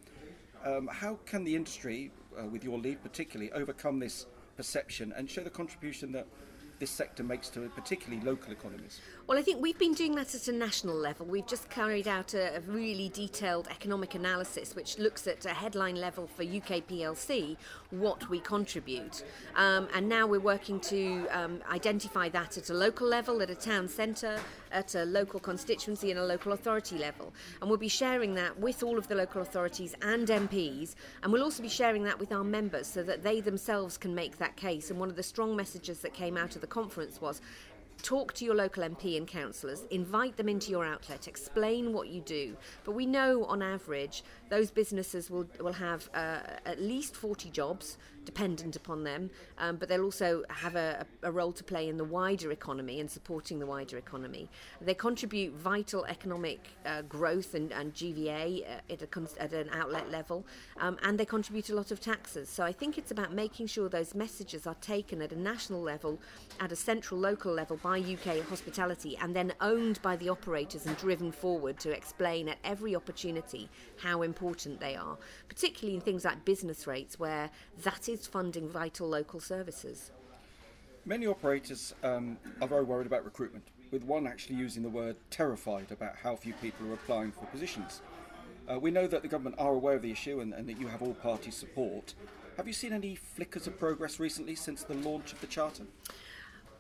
Um, 0.64 0.88
how 0.92 1.20
can 1.26 1.44
the 1.44 1.56
industry, 1.56 2.12
uh, 2.40 2.46
with 2.46 2.64
your 2.64 2.80
lead 2.80 3.04
particularly, 3.04 3.52
overcome 3.52 4.00
this 4.00 4.26
perception 4.58 5.14
and 5.18 5.30
show 5.30 5.44
the 5.44 5.50
contribution 5.50 6.12
that 6.14 6.28
this 6.80 6.90
sector 6.90 7.24
makes 7.24 7.50
to 7.50 7.60
particularly 7.76 8.24
local 8.26 8.52
economies? 8.52 9.02
Well, 9.28 9.40
I 9.40 9.42
think 9.42 9.60
we've 9.60 9.80
been 9.80 9.96
doing 9.96 10.14
that 10.18 10.36
at 10.36 10.48
a 10.50 10.52
national 10.52 10.96
level. 10.96 11.26
We've 11.26 11.48
just 11.48 11.68
carried 11.72 12.08
out 12.08 12.36
a, 12.36 12.58
a 12.58 12.60
really 12.60 13.10
detailed 13.10 13.68
economic 13.72 14.14
analysis 14.14 14.76
which 14.76 15.00
looks 15.00 15.26
at 15.26 15.48
a 15.48 15.50
headline 15.50 15.96
level 15.96 16.28
for 16.28 16.44
UK 16.44 16.86
PLC 16.88 17.58
what 17.90 18.30
we 18.30 18.40
contribute. 18.40 19.24
Um, 19.56 19.88
and 19.96 20.08
now 20.08 20.28
we're 20.28 20.40
working 20.40 20.80
to 20.82 21.28
um, 21.32 21.60
identify 21.72 22.30
that 22.30 22.56
at 22.60 22.70
a 22.70 22.74
local 22.76 23.08
level, 23.08 23.42
at 23.42 23.50
a 23.50 23.56
town 23.56 23.88
centre, 23.88 24.40
at 24.72 24.94
a 24.94 25.06
local 25.06 25.40
constituency, 25.40 26.12
and 26.12 26.20
a 26.20 26.24
local 26.24 26.52
authority 26.52 27.00
level. 27.00 27.34
And 27.62 27.70
we'll 27.70 27.80
be 27.80 27.88
sharing 27.88 28.36
that 28.36 28.60
with 28.60 28.84
all 28.84 28.96
of 28.96 29.08
the 29.08 29.16
local 29.16 29.42
authorities 29.42 29.96
and 30.04 30.28
MPs. 30.28 30.94
And 31.24 31.34
we'll 31.34 31.44
also 31.44 31.64
be 31.64 31.70
sharing 31.70 32.04
that 32.04 32.20
with 32.20 32.32
our 32.32 32.44
members 32.44 32.86
so 32.86 33.02
that 33.02 33.24
they 33.24 33.42
themselves 33.42 33.98
can 33.98 34.14
make 34.14 34.38
that 34.38 34.56
case. 34.56 34.92
And 34.92 35.00
one 35.00 35.10
of 35.10 35.16
the 35.16 35.24
strong 35.24 35.56
messages 35.56 36.02
that 36.02 36.14
came 36.14 36.38
out 36.38 36.54
of 36.54 36.62
the 36.62 36.68
conference 36.68 37.20
was 37.20 37.42
talk 38.02 38.34
to 38.34 38.46
your 38.46 38.56
local 38.56 38.84
MP 38.84 39.18
and 39.18 39.28
councillors, 39.28 39.86
invite 39.92 40.38
them 40.38 40.50
into 40.50 40.72
your 40.72 40.86
outlet, 40.86 41.28
explain 41.28 41.94
what 41.94 42.10
you 42.10 42.22
do. 42.22 42.56
But 42.84 42.94
we 42.94 43.06
know 43.06 43.46
on 43.46 43.62
average 43.62 44.24
those 44.50 44.72
businesses 44.72 45.30
will, 45.30 45.48
will 45.60 45.74
have 45.74 46.10
uh, 46.14 46.40
at 46.66 46.82
least 46.82 47.16
40 47.16 47.50
jobs 47.50 47.98
dependent 48.26 48.76
upon 48.76 49.04
them, 49.04 49.30
um, 49.60 49.78
but 49.78 49.88
they'll 49.88 50.04
also 50.04 50.44
have 50.50 50.76
a, 50.76 51.06
a, 51.24 51.32
role 51.32 51.52
to 51.54 51.64
play 51.64 51.88
in 51.88 51.98
the 51.98 52.04
wider 52.04 52.52
economy 52.52 53.00
and 53.00 53.10
supporting 53.10 53.60
the 53.60 53.66
wider 53.66 53.98
economy. 53.98 54.50
They 54.82 54.96
contribute 54.96 55.54
vital 55.54 56.06
economic 56.06 56.60
uh, 56.86 57.04
growth 57.04 57.54
and, 57.54 57.72
and 57.72 57.94
GVA 57.94 58.64
uh, 58.64 58.94
at, 58.94 59.02
a, 59.02 59.42
at, 59.42 59.54
an 59.54 59.70
outlet 59.72 60.10
level, 60.10 60.46
um, 60.80 60.98
and 61.04 61.20
they 61.20 61.26
contribute 61.26 61.70
a 61.70 61.76
lot 61.76 61.92
of 61.92 62.00
taxes. 62.00 62.50
So 62.50 62.64
I 62.64 62.72
think 62.72 62.98
it's 62.98 63.12
about 63.12 63.32
making 63.32 63.68
sure 63.68 63.88
those 63.88 64.16
messages 64.16 64.66
are 64.66 64.76
taken 64.82 65.22
at 65.22 65.32
a 65.32 65.40
national 65.40 65.82
level, 65.82 66.20
at 66.60 66.72
a 66.72 66.76
central 66.76 67.20
local 67.20 67.54
level 67.54 67.78
by 67.78 68.00
UK 68.00 68.42
hospitality, 68.50 69.18
and 69.22 69.36
then 69.36 69.54
owned 69.62 70.02
by 70.02 70.16
the 70.16 70.30
operators 70.30 70.88
and 70.88 70.98
driven 70.98 71.32
forward 71.32 71.80
to 71.80 71.92
explain 71.92 72.50
at 72.50 72.58
every 72.64 72.96
opportunity 72.96 73.70
how 74.02 74.24
important 74.24 74.35
they 74.80 74.96
are, 74.96 75.18
particularly 75.50 75.96
in 75.96 76.02
things 76.02 76.26
like 76.26 76.46
business 76.46 76.88
rates, 76.88 77.20
where 77.20 77.50
that 77.84 78.10
is 78.10 78.28
funding 78.28 78.70
vital 78.70 79.08
local 79.08 79.40
services. 79.40 80.12
Many 81.06 81.28
operators 81.28 81.94
um, 82.04 82.38
are 82.62 82.68
very 82.68 82.84
worried 82.84 83.08
about 83.08 83.24
recruitment, 83.24 83.68
with 83.92 84.04
one 84.04 84.28
actually 84.28 84.56
using 84.56 84.84
the 84.84 84.90
word 84.90 85.16
terrified 85.30 85.92
about 85.92 86.16
how 86.16 86.36
few 86.36 86.54
people 86.54 86.88
are 86.88 86.94
applying 86.94 87.32
for 87.32 87.46
positions. 87.46 88.02
Uh, 88.68 88.80
we 88.80 88.90
know 88.90 89.06
that 89.06 89.22
the 89.22 89.28
government 89.28 89.56
are 89.60 89.74
aware 89.74 89.96
of 89.96 90.02
the 90.02 90.12
issue 90.12 90.40
and, 90.40 90.54
and 90.54 90.68
that 90.68 90.80
you 90.80 90.88
have 90.88 91.02
all 91.02 91.14
party 91.14 91.52
support. 91.52 92.16
Have 92.58 92.68
you 92.68 92.74
seen 92.74 92.94
any 92.94 93.16
flickers 93.16 93.68
of 93.68 93.78
progress 93.78 94.20
recently 94.20 94.56
since 94.56 94.84
the 94.84 94.96
launch 94.96 95.34
of 95.34 95.42
the 95.42 95.48
Charter? 95.48 95.84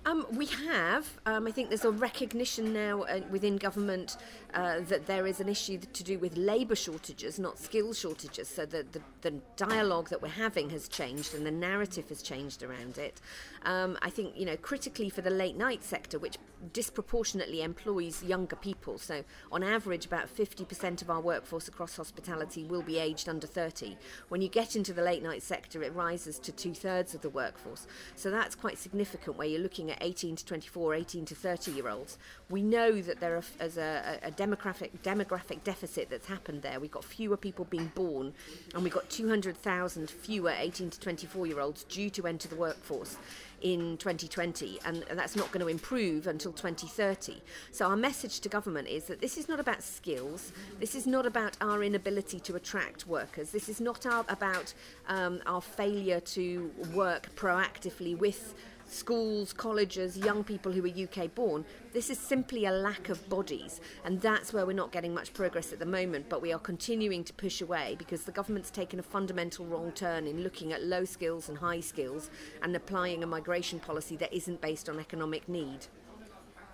Um, 0.05 0.27
we 0.31 0.45
have. 0.45 1.19
Um, 1.25 1.47
I 1.47 1.51
think 1.51 1.69
there's 1.69 1.85
a 1.85 1.91
recognition 1.91 2.73
now 2.73 3.01
uh, 3.03 3.21
within 3.31 3.57
government 3.57 4.17
uh, 4.53 4.81
that 4.81 5.07
there 5.07 5.25
is 5.25 5.39
an 5.39 5.49
issue 5.49 5.79
to 5.79 6.03
do 6.03 6.19
with 6.19 6.37
labour 6.37 6.75
shortages, 6.75 7.39
not 7.39 7.57
skill 7.57 7.91
shortages. 7.91 8.47
So 8.47 8.65
the, 8.65 8.85
the, 8.91 9.01
the, 9.21 9.33
dialogue 9.57 10.09
that 10.09 10.21
we're 10.21 10.27
having 10.27 10.69
has 10.69 10.87
changed 10.87 11.33
and 11.33 11.45
the 11.45 11.51
narrative 11.51 12.09
has 12.09 12.21
changed 12.21 12.61
around 12.61 12.97
it. 12.97 13.19
Um, 13.63 13.97
I 14.01 14.09
think, 14.09 14.37
you 14.37 14.45
know, 14.45 14.57
critically 14.57 15.09
for 15.09 15.21
the 15.21 15.29
late 15.29 15.57
night 15.57 15.83
sector, 15.83 16.19
which 16.19 16.37
disproportionately 16.73 17.61
employs 17.61 18.23
younger 18.23 18.55
people. 18.55 18.97
So 18.97 19.23
on 19.51 19.63
average, 19.63 20.05
about 20.05 20.33
50% 20.33 21.01
of 21.01 21.09
our 21.09 21.21
workforce 21.21 21.67
across 21.67 21.97
hospitality 21.97 22.63
will 22.63 22.81
be 22.81 22.97
aged 22.97 23.27
under 23.27 23.47
30. 23.47 23.97
When 24.29 24.41
you 24.41 24.49
get 24.49 24.75
into 24.75 24.93
the 24.93 25.01
late 25.01 25.23
night 25.23 25.43
sector, 25.43 25.83
it 25.83 25.93
rises 25.93 26.39
to 26.39 26.51
two 26.51 26.73
thirds 26.73 27.13
of 27.15 27.21
the 27.21 27.29
workforce. 27.29 27.87
So 28.15 28.29
that's 28.29 28.55
quite 28.55 28.77
significant 28.77 29.37
where 29.37 29.47
you're 29.47 29.61
looking 29.61 29.91
at 29.91 29.94
18 30.01 30.35
to 30.37 30.45
24, 30.45 30.93
18 30.95 31.25
to 31.25 31.35
30 31.35 31.71
year 31.71 31.89
olds. 31.89 32.17
We 32.49 32.61
know 32.61 33.01
that 33.01 33.19
there 33.19 33.41
is 33.59 33.77
a, 33.77 34.19
a 34.23 34.31
demographic 34.31 34.91
demographic 35.03 35.63
deficit 35.63 36.09
that's 36.09 36.27
happened 36.27 36.61
there. 36.61 36.79
We've 36.79 36.91
got 36.91 37.03
fewer 37.03 37.37
people 37.37 37.65
being 37.65 37.91
born, 37.95 38.33
and 38.73 38.83
we've 38.83 38.93
got 38.93 39.09
200,000 39.09 40.09
fewer 40.09 40.53
18 40.57 40.89
to 40.91 40.99
24 40.99 41.47
year 41.47 41.59
olds 41.59 41.83
due 41.85 42.09
to 42.11 42.27
enter 42.27 42.47
the 42.47 42.55
workforce 42.55 43.17
in 43.61 43.97
2020, 43.97 44.79
and, 44.85 45.03
and 45.09 45.17
that's 45.17 45.35
not 45.35 45.51
going 45.51 45.61
to 45.61 45.67
improve 45.67 46.27
until 46.27 46.51
2030. 46.51 47.41
So, 47.71 47.87
our 47.87 47.95
message 47.95 48.39
to 48.41 48.49
government 48.49 48.87
is 48.87 49.05
that 49.05 49.21
this 49.21 49.37
is 49.37 49.49
not 49.49 49.59
about 49.59 49.81
skills, 49.81 50.51
this 50.79 50.93
is 50.93 51.07
not 51.07 51.25
about 51.25 51.57
our 51.61 51.83
inability 51.83 52.39
to 52.41 52.55
attract 52.55 53.07
workers, 53.07 53.51
this 53.51 53.67
is 53.69 53.81
not 53.81 54.05
our, 54.05 54.25
about 54.29 54.73
um, 55.07 55.41
our 55.45 55.61
failure 55.61 56.19
to 56.19 56.71
work 56.93 57.33
proactively 57.35 58.17
with 58.17 58.53
schools, 58.87 59.53
colleges, 59.53 60.17
young 60.17 60.43
people 60.43 60.71
who 60.71 60.85
are 60.85 60.87
UK 60.87 61.33
born. 61.33 61.65
This 61.93 62.09
is 62.09 62.19
simply 62.19 62.65
a 62.65 62.71
lack 62.71 63.09
of 63.09 63.27
bodies, 63.29 63.81
and 64.03 64.21
that's 64.21 64.53
where 64.53 64.65
we're 64.65 64.73
not 64.73 64.91
getting 64.91 65.13
much 65.13 65.33
progress 65.33 65.73
at 65.73 65.79
the 65.79 65.85
moment. 65.85 66.29
But 66.29 66.41
we 66.41 66.53
are 66.53 66.59
continuing 66.59 67.23
to 67.23 67.33
push 67.33 67.61
away 67.61 67.95
because 67.97 68.23
the 68.23 68.31
government's 68.31 68.71
taken 68.71 68.99
a 68.99 69.03
fundamental 69.03 69.65
wrong 69.65 69.91
turn 69.91 70.27
in 70.27 70.43
looking 70.43 70.73
at 70.73 70.83
low 70.83 71.05
skills 71.05 71.49
and 71.49 71.57
high 71.57 71.79
skills 71.79 72.29
and 72.61 72.75
applying 72.75 73.23
a 73.23 73.27
migration 73.27 73.79
policy 73.79 74.15
that 74.17 74.33
isn't 74.33 74.61
based 74.61 74.89
on 74.89 74.99
economic 74.99 75.47
need. 75.49 75.87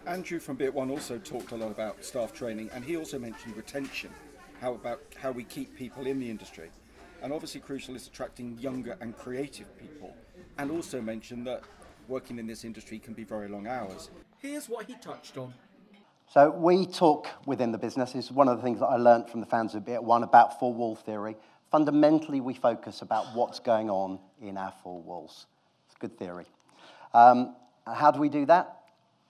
Andrew 0.08 0.40
from 0.40 0.56
Be 0.56 0.66
At 0.66 0.74
One 0.74 0.90
also 0.90 1.20
talked 1.20 1.52
a 1.52 1.56
lot 1.56 1.70
about 1.70 2.04
staff 2.04 2.34
training, 2.34 2.72
and 2.74 2.84
he 2.84 2.98
also 2.98 3.20
mentioned 3.20 3.56
retention, 3.56 4.10
how 4.60 4.74
about 4.74 5.02
how 5.22 5.32
we 5.32 5.44
keep 5.44 5.76
people 5.76 6.08
in 6.08 6.20
the 6.20 6.30
industry, 6.30 6.72
and 7.22 7.32
obviously 7.32 7.62
crucial 7.62 7.96
is 7.96 8.08
attracting 8.08 8.58
younger 8.58 8.98
and 9.00 9.16
creative 9.16 9.78
people, 9.78 10.16
and 10.58 10.72
also 10.72 11.02
mentioned 11.02 11.46
that 11.46 11.62
working 12.12 12.38
in 12.38 12.46
this 12.46 12.66
industry 12.66 13.00
can 13.00 13.14
be 13.14 13.24
very 13.24 13.48
long 13.48 13.66
hours. 13.66 14.12
Here's 14.40 14.68
what 14.68 14.86
he 14.86 14.96
touched 14.96 15.38
on. 15.38 15.54
So 16.28 16.52
we 16.52 16.86
talk 16.86 17.28
within 17.46 17.72
the 17.72 17.78
business. 17.78 18.14
It's 18.16 18.30
one 18.30 18.50
of 18.50 18.58
the 18.58 18.64
things 18.64 18.80
that 18.82 18.88
I 18.88 18.98
learned 18.98 19.30
from 19.30 19.40
the 19.40 19.46
founders 19.46 19.76
of 19.76 19.86
Be 19.86 19.94
At 19.94 20.04
One 20.04 20.24
about 20.24 20.60
four 20.60 20.74
wall 20.74 20.96
theory. 20.96 21.38
Fundamentally, 21.72 22.42
we 22.42 22.54
focus 22.54 23.02
about 23.02 23.34
what's 23.34 23.60
going 23.60 23.90
on 23.90 24.20
in 24.42 24.58
our 24.58 24.74
four 24.84 25.02
walls. 25.02 25.48
It's 25.88 25.96
good 25.98 26.18
theory. 26.20 26.46
Um, 27.14 27.56
how 27.88 28.12
do 28.12 28.20
we 28.20 28.30
do 28.30 28.46
that? 28.46 28.82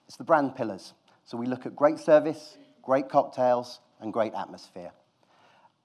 It's 0.08 0.16
the 0.16 0.24
brand 0.24 0.56
pillars. 0.56 0.92
So 1.24 1.36
we 1.36 1.46
look 1.46 1.66
at 1.66 1.76
great 1.76 1.98
service, 1.98 2.58
great 2.82 3.08
cocktails, 3.08 3.80
and 4.00 4.12
great 4.12 4.34
atmosphere. 4.34 4.90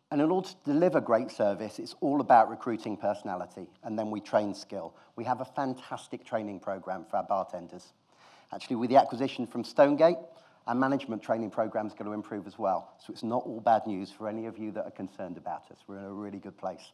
And 0.09 0.21
in 0.21 0.31
order 0.31 0.47
to 0.47 0.55
deliver 0.63 1.01
great 1.01 1.31
service, 1.31 1.79
it's 1.79 1.95
all 1.99 2.21
about 2.21 2.49
recruiting 2.49 2.95
personality, 2.95 3.67
and 3.83 3.99
then 3.99 4.09
we 4.09 4.21
train 4.21 4.53
skill. 4.53 4.95
We 5.17 5.25
have 5.25 5.41
a 5.41 5.45
fantastic 5.45 6.25
training 6.25 6.61
program 6.61 7.05
for 7.09 7.17
our 7.17 7.23
bartenders. 7.23 7.91
Actually, 8.53 8.77
with 8.77 8.89
the 8.89 8.95
acquisition 8.95 9.45
from 9.45 9.65
Stonegate, 9.65 10.15
our 10.65 10.75
management 10.75 11.21
training 11.21 11.49
program 11.49 11.87
is 11.87 11.93
going 11.93 12.05
to 12.05 12.13
improve 12.13 12.47
as 12.47 12.57
well. 12.57 12.93
So 13.05 13.11
it's 13.11 13.23
not 13.23 13.43
all 13.45 13.59
bad 13.59 13.85
news 13.85 14.09
for 14.09 14.29
any 14.29 14.45
of 14.45 14.57
you 14.57 14.71
that 14.71 14.85
are 14.85 14.91
concerned 14.91 15.37
about 15.37 15.69
us. 15.71 15.77
We're 15.87 15.97
in 15.99 16.05
a 16.05 16.13
really 16.13 16.39
good 16.39 16.57
place. 16.57 16.91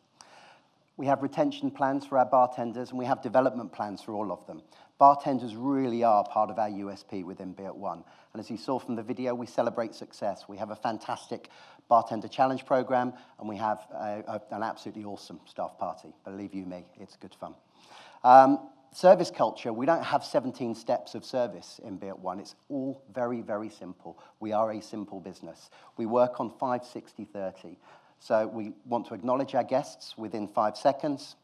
We 0.97 1.05
have 1.05 1.21
retention 1.21 1.69
plans 1.69 2.05
for 2.05 2.17
our 2.17 2.25
bartenders, 2.25 2.89
and 2.89 2.97
we 2.97 3.05
have 3.05 3.21
development 3.21 3.71
plans 3.71 4.01
for 4.01 4.13
all 4.13 4.31
of 4.31 4.45
them. 4.47 4.63
Bartenders 5.03 5.53
really 5.53 6.01
are 6.05 6.23
part 6.23 6.49
of 6.49 6.57
our 6.57 6.69
USP 6.69 7.25
within 7.25 7.51
Be 7.51 7.65
At 7.65 7.75
One. 7.75 8.05
And 8.31 8.39
as 8.39 8.49
you 8.49 8.55
saw 8.55 8.79
from 8.79 8.95
the 8.95 9.03
video, 9.03 9.35
we 9.35 9.45
celebrate 9.45 9.93
success. 9.93 10.45
We 10.47 10.55
have 10.55 10.69
a 10.69 10.77
fantastic 10.77 11.49
bartender 11.89 12.29
challenge 12.29 12.65
program, 12.65 13.11
and 13.37 13.49
we 13.49 13.57
have 13.57 13.79
a, 13.91 14.23
a, 14.25 14.41
an 14.55 14.63
absolutely 14.63 15.03
awesome 15.03 15.41
staff 15.45 15.77
party. 15.77 16.13
Believe 16.23 16.53
you 16.53 16.65
me, 16.65 16.85
it's 17.01 17.17
good 17.17 17.35
fun. 17.35 17.53
Um, 18.23 18.69
service 18.93 19.29
culture, 19.29 19.73
we 19.73 19.85
don't 19.85 20.05
have 20.05 20.23
17 20.23 20.73
steps 20.73 21.15
of 21.15 21.25
service 21.25 21.81
in 21.83 21.97
Be 21.97 22.07
At 22.07 22.19
One. 22.19 22.39
It's 22.39 22.55
all 22.69 23.03
very, 23.13 23.41
very 23.41 23.69
simple. 23.69 24.17
We 24.39 24.53
are 24.53 24.71
a 24.71 24.81
simple 24.81 25.19
business. 25.19 25.69
We 25.97 26.05
work 26.05 26.39
on 26.39 26.49
5, 26.49 26.85
60, 26.85 27.25
30. 27.25 27.77
So 28.21 28.47
we 28.47 28.71
want 28.85 29.07
to 29.07 29.15
acknowledge 29.15 29.53
our 29.53 29.65
guests 29.65 30.17
within 30.17 30.47
five 30.47 30.77
seconds. 30.77 31.35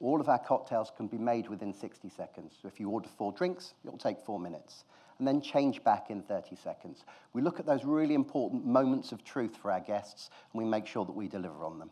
All 0.00 0.20
of 0.20 0.28
our 0.28 0.38
cocktails 0.38 0.90
can 0.96 1.06
be 1.06 1.18
made 1.18 1.48
within 1.48 1.74
60 1.74 2.08
seconds. 2.08 2.54
So 2.60 2.68
if 2.68 2.80
you 2.80 2.88
order 2.88 3.08
four 3.18 3.32
drinks, 3.32 3.74
it'll 3.84 3.98
take 3.98 4.18
four 4.20 4.40
minutes. 4.40 4.84
And 5.18 5.28
then 5.28 5.42
change 5.42 5.84
back 5.84 6.08
in 6.08 6.22
30 6.22 6.56
seconds. 6.56 7.04
We 7.34 7.42
look 7.42 7.60
at 7.60 7.66
those 7.66 7.84
really 7.84 8.14
important 8.14 8.64
moments 8.64 9.12
of 9.12 9.22
truth 9.22 9.54
for 9.60 9.70
our 9.70 9.80
guests, 9.80 10.30
and 10.52 10.62
we 10.62 10.68
make 10.68 10.86
sure 10.86 11.04
that 11.04 11.12
we 11.12 11.28
deliver 11.28 11.66
on 11.66 11.78
them. 11.78 11.90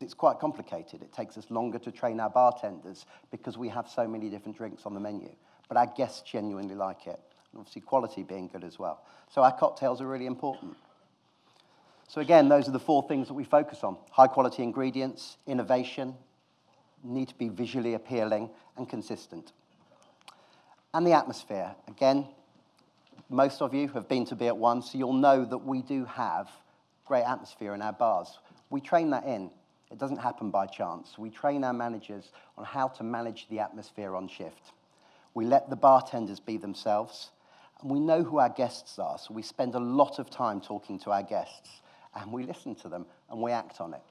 It's 0.00 0.14
quite 0.14 0.38
complicated. 0.38 1.02
It 1.02 1.12
takes 1.12 1.36
us 1.36 1.50
longer 1.50 1.80
to 1.80 1.90
train 1.90 2.20
our 2.20 2.30
bartenders 2.30 3.04
because 3.32 3.58
we 3.58 3.68
have 3.68 3.88
so 3.88 4.06
many 4.06 4.30
different 4.30 4.56
drinks 4.56 4.86
on 4.86 4.94
the 4.94 5.00
menu. 5.00 5.30
But 5.68 5.76
our 5.76 5.92
guests 5.96 6.22
genuinely 6.22 6.76
like 6.76 7.08
it. 7.08 7.20
And 7.52 7.58
obviously, 7.58 7.82
quality 7.82 8.22
being 8.22 8.46
good 8.46 8.62
as 8.62 8.78
well. 8.78 9.02
So 9.28 9.42
our 9.42 9.52
cocktails 9.52 10.00
are 10.00 10.06
really 10.06 10.26
important. 10.26 10.76
So 12.08 12.20
again, 12.20 12.48
those 12.48 12.68
are 12.68 12.72
the 12.72 12.80
four 12.80 13.06
things 13.08 13.28
that 13.28 13.34
we 13.34 13.44
focus 13.44 13.82
on. 13.82 13.96
High 14.10 14.28
quality 14.28 14.62
ingredients, 14.62 15.36
innovation, 15.46 16.14
need 17.02 17.28
to 17.28 17.34
be 17.34 17.48
visually 17.48 17.94
appealing 17.94 18.50
and 18.76 18.88
consistent. 18.88 19.52
And 20.92 21.06
the 21.06 21.12
atmosphere. 21.12 21.74
Again, 21.88 22.26
most 23.28 23.62
of 23.62 23.74
you 23.74 23.88
have 23.88 24.08
been 24.08 24.24
to 24.26 24.34
Be 24.34 24.48
At 24.48 24.56
One, 24.56 24.82
so 24.82 24.98
you'll 24.98 25.12
know 25.12 25.44
that 25.44 25.58
we 25.58 25.82
do 25.82 26.04
have 26.04 26.48
great 27.04 27.24
atmosphere 27.24 27.74
in 27.74 27.82
our 27.82 27.92
bars. 27.92 28.38
We 28.70 28.80
train 28.80 29.10
that 29.10 29.24
in. 29.24 29.50
It 29.90 29.98
doesn't 29.98 30.18
happen 30.18 30.50
by 30.50 30.66
chance. 30.66 31.18
We 31.18 31.30
train 31.30 31.64
our 31.64 31.72
managers 31.72 32.30
on 32.56 32.64
how 32.64 32.88
to 32.88 33.02
manage 33.02 33.48
the 33.48 33.60
atmosphere 33.60 34.14
on 34.14 34.28
shift. 34.28 34.72
We 35.34 35.44
let 35.44 35.70
the 35.70 35.76
bartenders 35.76 36.40
be 36.40 36.56
themselves, 36.56 37.30
and 37.80 37.90
we 37.90 38.00
know 38.00 38.22
who 38.22 38.38
our 38.38 38.48
guests 38.48 38.98
are, 38.98 39.18
so 39.18 39.32
we 39.32 39.42
spend 39.42 39.74
a 39.74 39.80
lot 39.80 40.18
of 40.18 40.28
time 40.30 40.60
talking 40.60 40.98
to 41.00 41.10
our 41.10 41.22
guests, 41.22 41.82
and 42.14 42.32
we 42.32 42.42
listen 42.42 42.74
to 42.76 42.88
them, 42.88 43.06
and 43.30 43.40
we 43.40 43.52
act 43.52 43.80
on 43.80 43.94
it. 43.94 44.02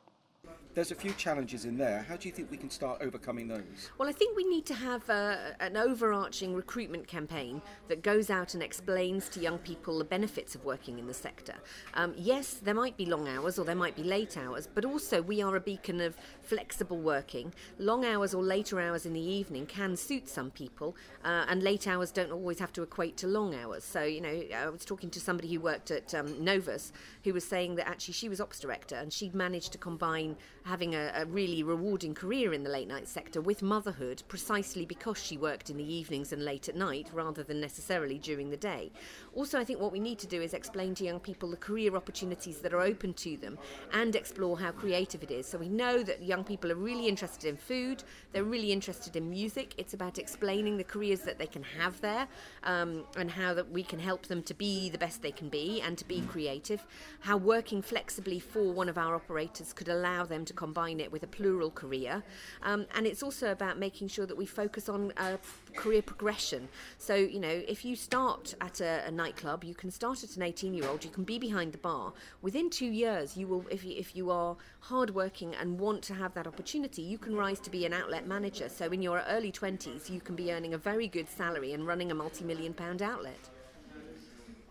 There's 0.76 0.92
a 0.92 0.96
few 0.96 1.12
challenges 1.14 1.66
in 1.66 1.78
there. 1.78 2.06
How 2.08 2.16
do 2.16 2.28
you 2.28 2.34
think 2.34 2.52
we 2.52 2.58
can 2.58 2.70
start 2.70 3.02
overcoming 3.02 3.48
those? 3.48 3.90
Well, 3.98 4.08
I 4.08 4.12
think 4.12 4.38
we 4.38 4.46
need 4.46 4.68
to 4.68 4.76
have 4.76 5.10
uh, 5.10 5.38
an 5.60 5.76
overarching 5.76 6.54
recruitment 6.54 7.08
campaign 7.08 7.64
that 7.88 8.04
goes 8.04 8.30
out 8.30 8.54
and 8.54 8.62
explains 8.62 9.30
to 9.30 9.40
young 9.40 9.58
people 9.58 9.98
the 9.98 10.04
benefits 10.04 10.54
of 10.54 10.64
working 10.64 11.00
in 11.00 11.08
the 11.08 11.14
sector. 11.14 11.56
Um, 11.96 12.14
yes, 12.16 12.54
there 12.54 12.76
might 12.76 12.96
be 12.98 13.08
long 13.08 13.28
hours 13.28 13.58
or 13.58 13.66
there 13.66 13.76
might 13.76 13.96
be 13.96 14.04
late 14.04 14.38
hours, 14.38 14.68
but 14.68 14.86
also 14.86 15.24
we 15.24 15.42
are 15.42 15.56
a 15.56 15.60
beacon 15.60 16.00
of 16.00 16.16
flexible 16.44 17.00
working. 17.00 17.52
Long 17.80 18.06
hours 18.06 18.36
or 18.36 18.44
later 18.44 18.80
hours 18.80 19.08
in 19.08 19.14
the 19.14 19.20
evening 19.20 19.66
can 19.66 19.96
suit 19.96 20.30
some 20.30 20.52
people, 20.52 20.96
uh, 21.26 21.46
and 21.50 21.64
late 21.64 21.88
hours 21.88 22.12
don't 22.12 22.32
always 22.32 22.60
have 22.60 22.72
to 22.74 22.84
equate 22.84 23.18
to 23.18 23.28
long 23.28 23.56
hours. 23.56 23.84
So, 23.84 24.04
you 24.04 24.22
know, 24.22 24.44
I 24.56 24.70
was 24.70 24.86
talking 24.86 25.10
to 25.10 25.20
somebody 25.20 25.52
who 25.52 25.62
worked 25.62 25.90
at 25.90 26.14
um, 26.14 26.44
Novus 26.44 26.94
who 27.24 27.34
was 27.34 27.44
saying 27.44 27.76
that 27.76 27.88
actually 27.88 28.14
she 28.14 28.30
was 28.30 28.40
ops 28.40 28.60
director 28.60 28.96
and 28.96 29.12
she'd 29.12 29.34
managed 29.34 29.72
to 29.72 29.80
combine 29.80 30.36
having 30.64 30.96
a, 30.96 31.12
a, 31.16 31.26
really 31.26 31.64
rewarding 31.64 32.14
career 32.14 32.54
in 32.54 32.64
the 32.64 32.70
late 32.70 32.88
night 32.88 33.08
sector 33.08 33.42
with 33.42 33.62
motherhood 33.62 34.24
precisely 34.28 34.86
because 34.86 35.22
she 35.22 35.38
worked 35.38 35.70
in 35.70 35.78
the 35.78 35.94
evenings 35.94 36.32
and 36.32 36.44
late 36.44 36.70
at 36.70 36.76
night 36.76 37.08
rather 37.14 37.44
than 37.44 37.60
necessarily 37.60 38.18
during 38.18 38.50
the 38.50 38.58
day. 38.58 38.92
Also, 39.36 39.60
I 39.60 39.64
think 39.64 39.80
what 39.80 39.92
we 39.92 40.00
need 40.00 40.20
to 40.20 40.28
do 40.28 40.42
is 40.42 40.54
explain 40.54 40.96
to 40.96 41.04
young 41.04 41.20
people 41.20 41.50
the 41.50 41.58
career 41.58 41.96
opportunities 41.96 42.60
that 42.60 42.74
are 42.74 42.82
open 42.82 43.14
to 43.16 43.38
them 43.38 43.58
and 43.94 44.16
explore 44.16 44.60
how 44.60 44.72
creative 44.72 45.24
it 45.24 45.32
is. 45.32 45.46
So 45.48 45.58
we 45.58 45.70
know 45.70 46.04
that 46.04 46.24
young 46.24 46.44
people 46.44 46.72
are 46.72 46.76
really 46.76 47.08
interested 47.08 47.48
in 47.48 47.58
food, 47.58 48.04
they're 48.32 48.44
really 48.44 48.72
interested 48.72 49.16
in 49.16 49.30
music. 49.30 49.74
It's 49.78 49.94
about 49.94 50.18
explaining 50.18 50.78
the 50.78 50.84
careers 50.84 51.22
that 51.22 51.38
they 51.38 51.48
can 51.48 51.64
have 51.64 52.00
there 52.02 52.28
um, 52.64 53.04
and 53.16 53.30
how 53.30 53.54
that 53.54 53.70
we 53.70 53.84
can 53.84 54.00
help 54.00 54.28
them 54.28 54.44
to 54.44 54.54
be 54.54 54.90
the 54.90 54.98
best 54.98 55.22
they 55.22 55.32
can 55.32 55.50
be 55.50 55.82
and 55.82 55.98
to 55.98 56.06
be 56.06 56.22
creative. 56.22 56.86
How 57.22 57.38
working 57.38 57.82
flexibly 57.82 58.40
for 58.40 58.72
one 58.72 58.90
of 58.90 58.98
our 58.98 59.16
operators 59.16 59.74
could 59.74 59.90
allow 59.90 60.26
them 60.26 60.46
to 60.50 60.54
combine 60.54 61.00
it 61.00 61.12
with 61.12 61.24
a 61.24 61.28
plural 61.28 61.72
career. 61.72 62.24
Um, 62.64 62.86
and 62.96 63.08
it's 63.08 63.24
also 63.24 63.52
about 63.52 63.78
making 63.78 64.10
sure 64.10 64.26
that 64.26 64.36
we 64.36 64.46
focus 64.46 64.90
on 64.90 65.14
uh, 65.16 65.38
career 65.76 66.02
progression. 66.02 66.68
So, 66.98 67.16
you 67.16 67.40
know, 67.40 67.62
if 67.68 67.86
you 67.86 67.96
start 67.96 68.56
at 68.60 68.82
a, 68.82 69.04
a 69.08 69.12
nightclub, 69.12 69.64
you 69.64 69.76
can 69.76 69.92
start 69.92 70.24
at 70.24 70.36
an 70.36 70.42
18 70.42 70.74
year 70.74 70.88
old, 70.90 71.04
you 71.04 71.12
can 71.12 71.24
be 71.24 71.38
behind 71.38 71.72
the 71.72 71.78
bar. 71.78 72.14
Within 72.42 72.70
two 72.70 72.88
years, 72.88 73.38
you 73.38 73.48
will, 73.48 73.66
if 73.70 73.86
you, 73.86 73.94
if 73.96 74.16
you 74.16 74.32
are 74.32 74.58
hardworking 74.82 75.54
and 75.56 75.80
want 75.80 76.02
to 76.04 76.14
have 76.16 76.34
that 76.34 76.48
opportunity, 76.48 77.04
you 77.04 77.18
can 77.18 77.36
rise 77.36 77.60
to 77.62 77.70
be 77.70 77.86
an 77.86 77.94
outlet 77.94 78.28
manager. 78.28 78.68
So, 78.70 78.88
in 78.88 79.02
your 79.02 79.24
early 79.30 79.52
20s, 79.52 80.10
you 80.10 80.20
can 80.20 80.36
be 80.36 80.52
earning 80.52 80.74
a 80.74 80.78
very 80.78 81.08
good 81.08 81.30
salary 81.30 81.74
and 81.74 81.86
running 81.86 82.12
a 82.12 82.16
multi 82.16 82.44
million 82.44 82.74
pound 82.74 83.02
outlet. 83.02 83.59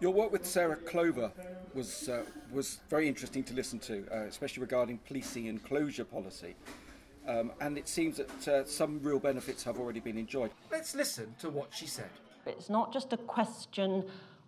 Your 0.01 0.13
work 0.13 0.31
with 0.31 0.47
Sarah 0.47 0.77
Clover 0.77 1.33
was 1.75 2.09
uh, 2.09 2.23
was 2.53 2.79
very 2.89 3.09
interesting 3.09 3.43
to 3.45 3.55
listen 3.55 3.81
to, 3.81 4.05
uh, 4.13 4.19
especially 4.29 4.61
regarding 4.61 4.99
policing 4.99 5.49
and 5.49 5.63
closure 5.65 6.05
policy. 6.05 6.55
Um, 7.27 7.51
and 7.61 7.77
it 7.77 7.89
seems 7.89 8.17
that 8.19 8.49
uh, 8.49 8.65
some 8.65 9.01
real 9.03 9.19
benefits 9.19 9.65
have 9.65 9.79
already 9.79 10.01
been 10.01 10.17
enjoyed. 10.17 10.51
Let's 10.71 10.95
listen 10.95 11.35
to 11.41 11.51
what 11.51 11.75
she 11.75 11.87
said. 11.87 12.11
It's 12.47 12.71
not 12.71 12.93
just 12.93 13.13
a 13.13 13.17
question 13.17 14.05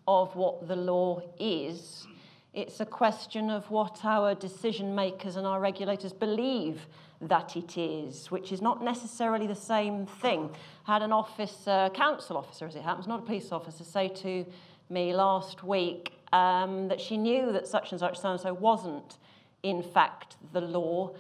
of 0.07 0.35
what 0.37 0.69
the 0.69 0.77
law 0.77 1.21
is, 1.39 2.07
it's 2.53 2.81
a 2.81 2.87
question 2.87 3.51
of 3.51 3.71
what 3.71 4.05
our 4.05 4.35
decision 4.35 4.95
makers 4.95 5.37
and 5.37 5.47
our 5.47 5.61
regulators 5.61 6.13
believe 6.13 6.87
that 7.21 7.55
it 7.55 7.77
is, 7.77 8.31
which 8.31 8.51
is 8.51 8.63
not 8.63 8.83
necessarily 8.83 9.47
the 9.47 9.55
same 9.55 10.07
thing. 10.07 10.51
Had 10.85 11.03
an 11.03 11.13
officer, 11.13 11.91
council 11.95 12.37
officer 12.37 12.67
as 12.67 12.75
it 12.75 12.83
happens, 12.83 13.07
not 13.07 13.21
a 13.21 13.23
police 13.23 13.53
officer, 13.53 13.85
say 13.85 14.09
to 14.09 14.47
me 14.91 15.15
last 15.15 15.63
week 15.63 16.13
um, 16.33 16.89
that 16.89 17.01
she 17.01 17.17
knew 17.17 17.53
that 17.53 17.67
such 17.67 17.93
and 17.93 18.01
such 18.01 18.19
so 18.19 18.31
and 18.31 18.41
so 18.41 18.53
wasn't, 18.53 19.19
in 19.63 19.83
fact, 19.83 20.37
the 20.53 20.61
law, 20.61 21.15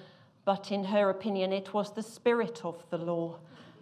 but 0.45 0.73
in 0.73 0.85
her 0.85 1.11
opinion, 1.11 1.53
it 1.53 1.73
was 1.73 1.93
the 1.93 2.03
spirit 2.03 2.65
of 2.65 2.85
the 2.91 2.99
law. 2.99 3.39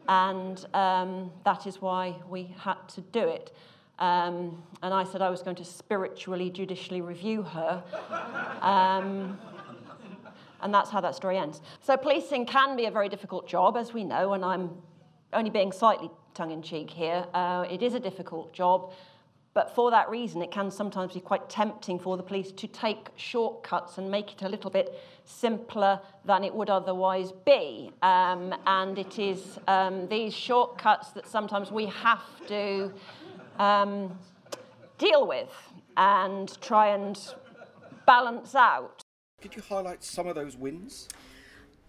And 0.08 0.64
um, 0.74 1.30
that 1.44 1.66
is 1.66 1.80
why 1.80 2.16
we 2.28 2.54
had 2.58 2.76
to 2.94 3.00
do 3.00 3.28
it. 3.28 3.54
Um, 3.98 4.62
and 4.82 4.94
I 4.94 5.04
said 5.04 5.22
I 5.22 5.30
was 5.30 5.42
going 5.42 5.56
to 5.56 5.64
spiritually, 5.64 6.50
judicially 6.50 7.00
review 7.00 7.42
her. 7.42 7.82
Um, 8.62 9.38
and 10.60 10.72
that's 10.72 10.90
how 10.90 11.00
that 11.00 11.14
story 11.14 11.36
ends. 11.36 11.60
So, 11.80 11.96
policing 11.96 12.46
can 12.46 12.76
be 12.76 12.86
a 12.86 12.90
very 12.90 13.08
difficult 13.08 13.48
job, 13.48 13.76
as 13.76 13.92
we 13.92 14.04
know, 14.04 14.32
and 14.32 14.44
I'm 14.44 14.70
only 15.32 15.50
being 15.50 15.72
slightly 15.72 16.10
tongue 16.34 16.50
in 16.50 16.62
cheek 16.62 16.90
here. 16.90 17.26
Uh, 17.34 17.66
it 17.70 17.82
is 17.82 17.94
a 17.94 18.00
difficult 18.00 18.52
job. 18.52 18.92
But 19.54 19.74
for 19.74 19.90
that 19.90 20.08
reason, 20.08 20.42
it 20.42 20.50
can 20.50 20.70
sometimes 20.70 21.14
be 21.14 21.20
quite 21.20 21.48
tempting 21.48 21.98
for 21.98 22.16
the 22.16 22.22
police 22.22 22.52
to 22.52 22.66
take 22.66 23.08
shortcuts 23.16 23.98
and 23.98 24.10
make 24.10 24.32
it 24.32 24.42
a 24.42 24.48
little 24.48 24.70
bit 24.70 25.00
simpler 25.24 26.00
than 26.24 26.44
it 26.44 26.54
would 26.54 26.70
otherwise 26.70 27.32
be. 27.32 27.90
Um, 28.02 28.54
and 28.66 28.98
it 28.98 29.18
is 29.18 29.58
um, 29.66 30.06
these 30.08 30.34
shortcuts 30.34 31.10
that 31.10 31.26
sometimes 31.26 31.72
we 31.72 31.86
have 31.86 32.22
to 32.46 32.92
um, 33.58 34.16
deal 34.98 35.26
with 35.26 35.50
and 35.96 36.60
try 36.60 36.88
and 36.88 37.18
balance 38.06 38.54
out. 38.54 39.02
Could 39.40 39.56
you 39.56 39.62
highlight 39.62 40.02
some 40.02 40.26
of 40.26 40.34
those 40.34 40.56
wins? 40.56 41.08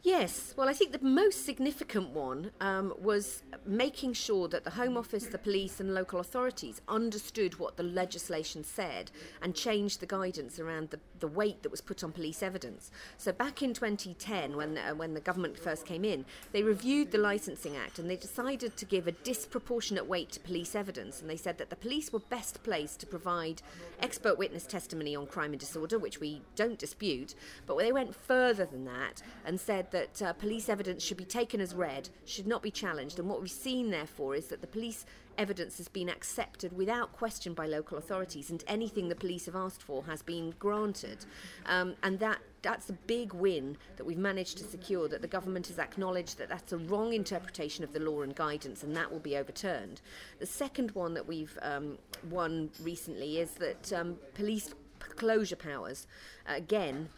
Yes, 0.01 0.53
well, 0.55 0.69
I 0.69 0.73
think 0.73 0.93
the 0.93 1.05
most 1.05 1.45
significant 1.45 2.11
one 2.11 2.51
um, 2.61 2.93
was 3.01 3.43
making 3.65 4.13
sure 4.13 4.47
that 4.47 4.63
the 4.63 4.69
Home 4.69 4.95
Office, 4.95 5.25
the 5.25 5.37
police, 5.37 5.81
and 5.81 5.93
local 5.93 6.21
authorities 6.21 6.79
understood 6.87 7.59
what 7.59 7.75
the 7.75 7.83
legislation 7.83 8.63
said 8.63 9.11
and 9.41 9.53
changed 9.53 9.99
the 9.99 10.05
guidance 10.05 10.57
around 10.57 10.91
the, 10.91 11.01
the 11.19 11.27
weight 11.27 11.63
that 11.63 11.69
was 11.69 11.81
put 11.81 12.01
on 12.01 12.13
police 12.13 12.41
evidence. 12.41 12.91
So, 13.17 13.33
back 13.33 13.61
in 13.61 13.73
2010, 13.73 14.55
when, 14.55 14.77
uh, 14.77 14.91
when 14.95 15.15
the 15.15 15.19
government 15.19 15.59
first 15.59 15.85
came 15.85 16.05
in, 16.05 16.23
they 16.53 16.63
reviewed 16.63 17.11
the 17.11 17.17
Licensing 17.17 17.75
Act 17.75 17.99
and 17.99 18.09
they 18.09 18.15
decided 18.15 18.77
to 18.77 18.85
give 18.85 19.05
a 19.05 19.11
disproportionate 19.11 20.07
weight 20.07 20.31
to 20.31 20.39
police 20.39 20.75
evidence. 20.75 21.19
And 21.19 21.29
they 21.29 21.35
said 21.35 21.57
that 21.57 21.69
the 21.69 21.75
police 21.75 22.13
were 22.13 22.19
best 22.19 22.63
placed 22.63 23.01
to 23.01 23.05
provide 23.05 23.61
expert 23.99 24.37
witness 24.37 24.65
testimony 24.65 25.13
on 25.13 25.27
crime 25.27 25.51
and 25.51 25.59
disorder, 25.59 25.99
which 25.99 26.21
we 26.21 26.41
don't 26.55 26.79
dispute, 26.79 27.35
but 27.65 27.77
they 27.77 27.91
went 27.91 28.15
further 28.15 28.65
than 28.65 28.85
that 28.85 29.21
and 29.45 29.59
said 29.59 29.87
that 29.91 29.98
uh, 30.23 30.33
police 30.33 30.69
evidence 30.69 31.03
should 31.03 31.17
be 31.17 31.25
taken 31.25 31.61
as 31.61 31.73
read, 31.75 32.09
should 32.25 32.47
not 32.47 32.61
be 32.61 32.71
challenged, 32.71 33.19
and 33.19 33.27
what 33.29 33.41
we've 33.41 33.51
seen, 33.51 33.89
therefore, 33.89 34.35
is 34.35 34.47
that 34.47 34.61
the 34.61 34.67
police 34.67 35.05
evidence 35.37 35.77
has 35.77 35.87
been 35.87 36.09
accepted 36.09 36.75
without 36.75 37.13
question 37.13 37.53
by 37.53 37.65
local 37.65 37.97
authorities, 37.97 38.49
and 38.49 38.63
anything 38.67 39.07
the 39.07 39.15
police 39.15 39.45
have 39.45 39.55
asked 39.55 39.81
for 39.81 40.03
has 40.03 40.21
been 40.21 40.53
granted. 40.59 41.25
Um, 41.65 41.95
and 42.03 42.19
that 42.19 42.39
that's 42.61 42.89
a 42.89 42.93
big 42.93 43.33
win 43.33 43.77
that 43.95 44.03
we've 44.03 44.17
managed 44.17 44.57
to 44.57 44.65
secure 44.65 45.07
that 45.07 45.21
the 45.21 45.27
government 45.27 45.67
has 45.67 45.79
acknowledged 45.79 46.37
that 46.37 46.49
that's 46.49 46.73
a 46.73 46.77
wrong 46.77 47.13
interpretation 47.13 47.85
of 47.85 47.93
the 47.93 47.99
law 48.01 48.21
and 48.21 48.35
guidance 48.35 48.83
and 48.83 48.93
that 48.97 49.09
will 49.09 49.19
be 49.19 49.37
overturned. 49.37 50.01
The 50.39 50.45
second 50.45 50.91
one 50.91 51.13
that 51.13 51.25
we've 51.25 51.57
um, 51.61 51.97
won 52.29 52.69
recently 52.81 53.39
is 53.39 53.51
that 53.51 53.93
um, 53.93 54.17
police 54.33 54.73
closure 54.99 55.55
powers, 55.55 56.05
again, 56.45 57.09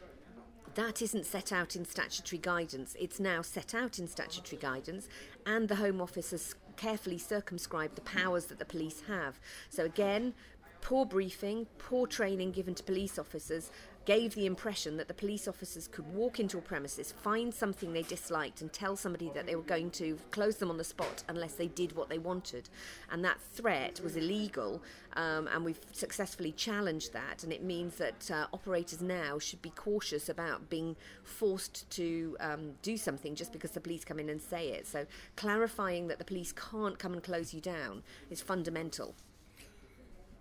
that 0.76 1.02
isn't 1.02 1.26
set 1.26 1.52
out 1.52 1.76
in 1.76 1.86
statutory 1.86 2.40
guidance. 2.40 2.96
It's 3.00 3.20
now 3.20 3.42
set 3.42 3.74
out 3.74 4.00
in 4.00 4.08
statutory 4.08 4.60
guidance, 4.62 5.08
and 5.46 5.68
the 5.68 5.76
Home 5.76 6.02
Office 6.02 6.32
has 6.32 6.56
carefully 6.78 7.18
circumscribed 7.18 7.96
the 7.96 8.02
powers 8.02 8.46
that 8.46 8.60
the 8.60 8.66
police 8.66 9.04
have. 9.08 9.40
So, 9.70 9.86
again, 9.86 10.34
poor 10.82 11.06
briefing, 11.06 11.68
poor 11.78 12.08
training 12.08 12.52
given 12.52 12.76
to 12.76 12.84
police 12.84 13.18
officers, 13.18 13.72
gave 14.06 14.34
the 14.34 14.48
impression 14.48 14.98
that 14.98 15.08
the 15.08 15.14
police 15.14 15.48
officers 15.48 15.88
could 15.88 16.08
walk 16.14 16.40
into 16.40 16.58
a 16.58 16.62
premises, 16.62 17.12
find 17.12 17.54
something 17.54 17.94
they 17.94 18.02
disliked, 18.02 18.62
and 18.62 18.74
tell 18.74 18.96
somebody 18.96 19.30
that 19.36 19.46
they 19.46 19.56
were 19.56 19.62
going 19.62 19.92
to 19.92 20.18
close 20.32 20.58
them 20.58 20.72
on 20.72 20.78
the 20.78 20.84
spot 20.84 21.24
unless 21.28 21.54
they 21.54 21.68
did 21.68 21.96
what 21.96 22.10
they 22.10 22.18
wanted. 22.18 22.68
And 23.12 23.24
that 23.24 23.40
threat 23.54 24.02
was 24.04 24.16
illegal, 24.16 24.82
um, 25.14 25.48
and 25.54 25.64
we've 25.64 25.80
successfully 25.92 26.52
challenged 26.52 27.14
that. 27.14 27.44
And 27.44 27.54
it 27.54 27.64
means 27.64 27.98
that 27.98 28.32
uh, 28.32 28.48
operators 28.52 29.02
now 29.02 29.38
should 29.38 29.62
be 29.62 29.72
cautious 29.72 30.30
about 30.30 30.70
being 30.70 30.96
forced 31.24 31.88
to 31.92 32.36
um, 32.40 32.72
do 32.82 32.98
something 32.98 33.36
just 33.36 33.54
because 33.54 33.72
the 33.72 33.82
police 33.82 34.04
come 34.04 34.20
in 34.20 34.30
and 34.30 34.42
say 34.42 34.70
it. 34.70 34.88
So 34.88 35.06
clarifying 35.36 36.08
that 36.08 36.18
the 36.18 36.26
police 36.26 36.52
can't 36.52 36.98
come 36.98 37.14
and 37.14 37.22
close 37.22 37.54
you 37.54 37.62
down 37.62 38.02
is 38.32 38.42
fundamental 38.42 39.14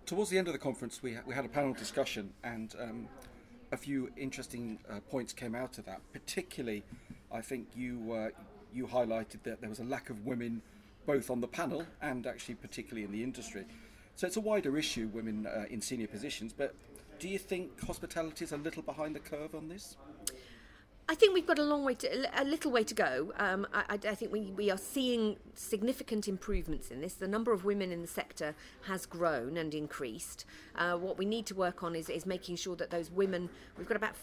towards 0.07 0.31
the 0.31 0.39
end 0.39 0.49
of 0.49 0.53
the 0.53 0.59
conference, 0.59 1.03
we, 1.03 1.17
we 1.27 1.35
had 1.35 1.45
a 1.45 1.49
panel 1.49 1.73
discussion, 1.73 2.33
and 2.43 2.75
um, 2.81 3.09
a 3.73 3.77
few 3.77 4.11
interesting 4.17 4.79
uh, 4.91 5.01
points 5.11 5.33
came 5.33 5.55
out 5.55 5.79
of 5.79 5.85
that. 5.87 6.01
Particularly, 6.13 6.83
I 7.33 7.41
think 7.41 7.69
you 7.75 8.13
uh, 8.13 8.29
you 8.73 8.87
highlighted 8.87 9.43
that 9.45 9.61
there 9.61 9.71
was 9.71 9.81
a 9.81 9.85
lack 9.85 10.11
of 10.11 10.25
women 10.25 10.63
both 11.07 11.31
on 11.31 11.41
the 11.41 11.49
panel 11.49 11.85
and 12.03 12.27
actually 12.27 12.55
particularly 12.55 13.05
in 13.05 13.11
the 13.11 13.23
industry. 13.23 13.65
So 14.17 14.27
it's 14.27 14.37
a 14.37 14.41
wider 14.41 14.77
issue, 14.77 15.09
women 15.13 15.47
uh, 15.47 15.65
in 15.71 15.81
senior 15.81 16.07
positions. 16.07 16.53
But 16.53 16.75
do 17.19 17.29
you 17.29 17.39
think 17.39 17.81
hospitality 17.85 18.45
is 18.45 18.53
a 18.53 18.57
little 18.57 18.83
behind 18.83 19.15
the 19.15 19.21
curve 19.21 19.55
on 19.55 19.69
this? 19.69 19.97
I 21.11 21.17
think 21.17 21.35
we've 21.35 21.45
got 21.45 21.59
a 21.59 21.65
long 21.65 21.85
way 21.85 21.95
to, 21.95 22.41
a 22.41 22.45
little 22.45 22.71
way 22.71 22.85
to 22.85 22.95
go. 22.95 23.33
Um, 23.37 23.67
I, 23.75 23.99
I, 24.05 24.15
think 24.15 24.31
we, 24.31 24.53
we 24.53 24.71
are 24.71 24.79
seeing 24.79 25.39
significant 25.57 26.29
improvements 26.29 26.93
in 26.93 27.01
this. 27.01 27.15
The 27.15 27.27
number 27.27 27.53
of 27.53 27.65
women 27.65 27.91
in 27.91 28.01
the 28.01 28.07
sector 28.07 28.55
has 28.87 29.07
grown 29.07 29.57
and 29.57 29.75
increased. 29.75 30.45
Uh, 30.77 30.97
what 30.97 31.19
we 31.19 31.25
need 31.25 31.47
to 31.47 31.55
work 31.57 31.83
on 31.83 31.97
is, 31.97 32.09
is 32.09 32.27
making 32.27 32.55
sure 32.55 32.77
that 32.77 32.91
those 32.91 33.11
women, 33.11 33.51
we've 33.77 33.89
got 33.89 33.97
about, 33.97 34.15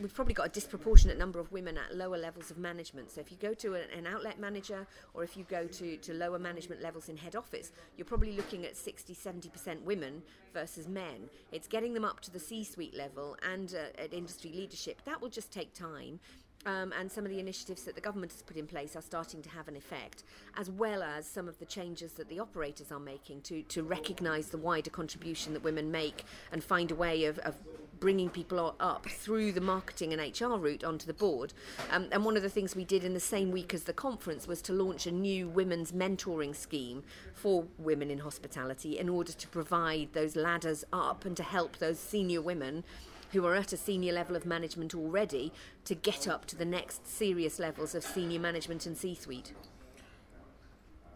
we've 0.00 0.14
probably 0.14 0.34
got 0.34 0.46
a 0.46 0.50
disproportionate 0.50 1.18
number 1.18 1.40
of 1.40 1.50
women 1.50 1.76
at 1.76 1.96
lower 1.96 2.16
levels 2.16 2.52
of 2.52 2.58
management. 2.58 3.10
So 3.10 3.20
if 3.20 3.32
you 3.32 3.36
go 3.36 3.52
to 3.54 3.74
an, 3.74 3.90
an 3.92 4.06
outlet 4.06 4.38
manager 4.38 4.86
or 5.14 5.24
if 5.24 5.36
you 5.36 5.44
go 5.48 5.66
to, 5.66 5.96
to 5.96 6.14
lower 6.14 6.38
management 6.38 6.80
levels 6.80 7.08
in 7.08 7.16
head 7.16 7.34
office, 7.34 7.72
you're 7.96 8.04
probably 8.04 8.36
looking 8.36 8.64
at 8.64 8.76
60, 8.76 9.16
70% 9.16 9.82
women 9.82 10.22
versus 10.54 10.86
men. 10.86 11.28
It's 11.50 11.66
getting 11.66 11.92
them 11.92 12.04
up 12.04 12.20
to 12.20 12.30
the 12.30 12.38
C 12.38 12.62
suite 12.62 12.96
level 12.96 13.36
and 13.50 13.74
uh, 13.74 14.00
at 14.00 14.14
industry 14.14 14.52
leadership. 14.54 15.02
That 15.04 15.20
will 15.20 15.28
just 15.28 15.50
take 15.50 15.74
time. 15.74 16.19
Um, 16.66 16.92
and 16.98 17.10
some 17.10 17.24
of 17.24 17.30
the 17.30 17.38
initiatives 17.38 17.84
that 17.84 17.94
the 17.94 18.02
government 18.02 18.32
has 18.32 18.42
put 18.42 18.58
in 18.58 18.66
place 18.66 18.94
are 18.94 19.00
starting 19.02 19.40
to 19.42 19.48
have 19.48 19.66
an 19.66 19.76
effect, 19.76 20.24
as 20.58 20.68
well 20.68 21.02
as 21.02 21.26
some 21.26 21.48
of 21.48 21.58
the 21.58 21.64
changes 21.64 22.12
that 22.14 22.28
the 22.28 22.38
operators 22.38 22.92
are 22.92 23.00
making 23.00 23.40
to, 23.42 23.62
to 23.62 23.82
recognise 23.82 24.48
the 24.48 24.58
wider 24.58 24.90
contribution 24.90 25.54
that 25.54 25.64
women 25.64 25.90
make 25.90 26.24
and 26.52 26.62
find 26.62 26.90
a 26.90 26.94
way 26.94 27.24
of, 27.24 27.38
of 27.38 27.54
bringing 27.98 28.28
people 28.28 28.74
up 28.80 29.06
through 29.06 29.52
the 29.52 29.60
marketing 29.60 30.12
and 30.12 30.40
HR 30.40 30.56
route 30.56 30.84
onto 30.84 31.06
the 31.06 31.14
board. 31.14 31.52
Um, 31.90 32.08
and 32.12 32.24
one 32.24 32.36
of 32.36 32.42
the 32.42 32.48
things 32.48 32.74
we 32.74 32.84
did 32.84 33.04
in 33.04 33.14
the 33.14 33.20
same 33.20 33.50
week 33.50 33.72
as 33.72 33.84
the 33.84 33.92
conference 33.92 34.46
was 34.46 34.60
to 34.62 34.72
launch 34.72 35.06
a 35.06 35.12
new 35.12 35.48
women's 35.48 35.92
mentoring 35.92 36.56
scheme 36.56 37.02
for 37.34 37.66
women 37.78 38.10
in 38.10 38.18
hospitality 38.18 38.98
in 38.98 39.08
order 39.08 39.32
to 39.32 39.48
provide 39.48 40.12
those 40.12 40.36
ladders 40.36 40.84
up 40.92 41.24
and 41.24 41.36
to 41.36 41.42
help 41.42 41.76
those 41.76 41.98
senior 41.98 42.40
women 42.40 42.84
who 43.32 43.46
are 43.46 43.54
at 43.54 43.72
a 43.72 43.76
senior 43.76 44.12
level 44.12 44.36
of 44.36 44.44
management 44.44 44.94
already 44.94 45.52
to 45.84 45.94
get 45.94 46.26
up 46.26 46.46
to 46.46 46.56
the 46.56 46.64
next 46.64 47.06
serious 47.06 47.58
levels 47.58 47.94
of 47.94 48.02
senior 48.02 48.40
management 48.40 48.86
and 48.86 48.96
C 48.96 49.14
suite. 49.14 49.52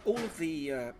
All 0.04 0.18
of 0.18 0.36
the 0.38 0.72
uh, 0.72 0.92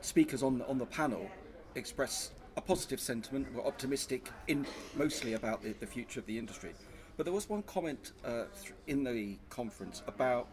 speakers 0.00 0.42
on, 0.42 0.62
on 0.62 0.78
the 0.78 0.86
panel 0.86 1.30
express 1.74 2.32
a 2.56 2.60
positive 2.60 3.00
sentiment, 3.00 3.52
were 3.54 3.64
optimistic 3.64 4.28
in 4.46 4.66
mostly 4.94 5.34
about 5.34 5.62
the, 5.62 5.72
the 5.80 5.86
future 5.86 6.20
of 6.20 6.26
the 6.26 6.38
industry. 6.38 6.72
But 7.16 7.24
there 7.24 7.32
was 7.32 7.48
one 7.48 7.62
comment 7.62 8.12
uh, 8.24 8.44
in 8.86 9.04
the 9.04 9.38
conference 9.48 10.02
about 10.06 10.48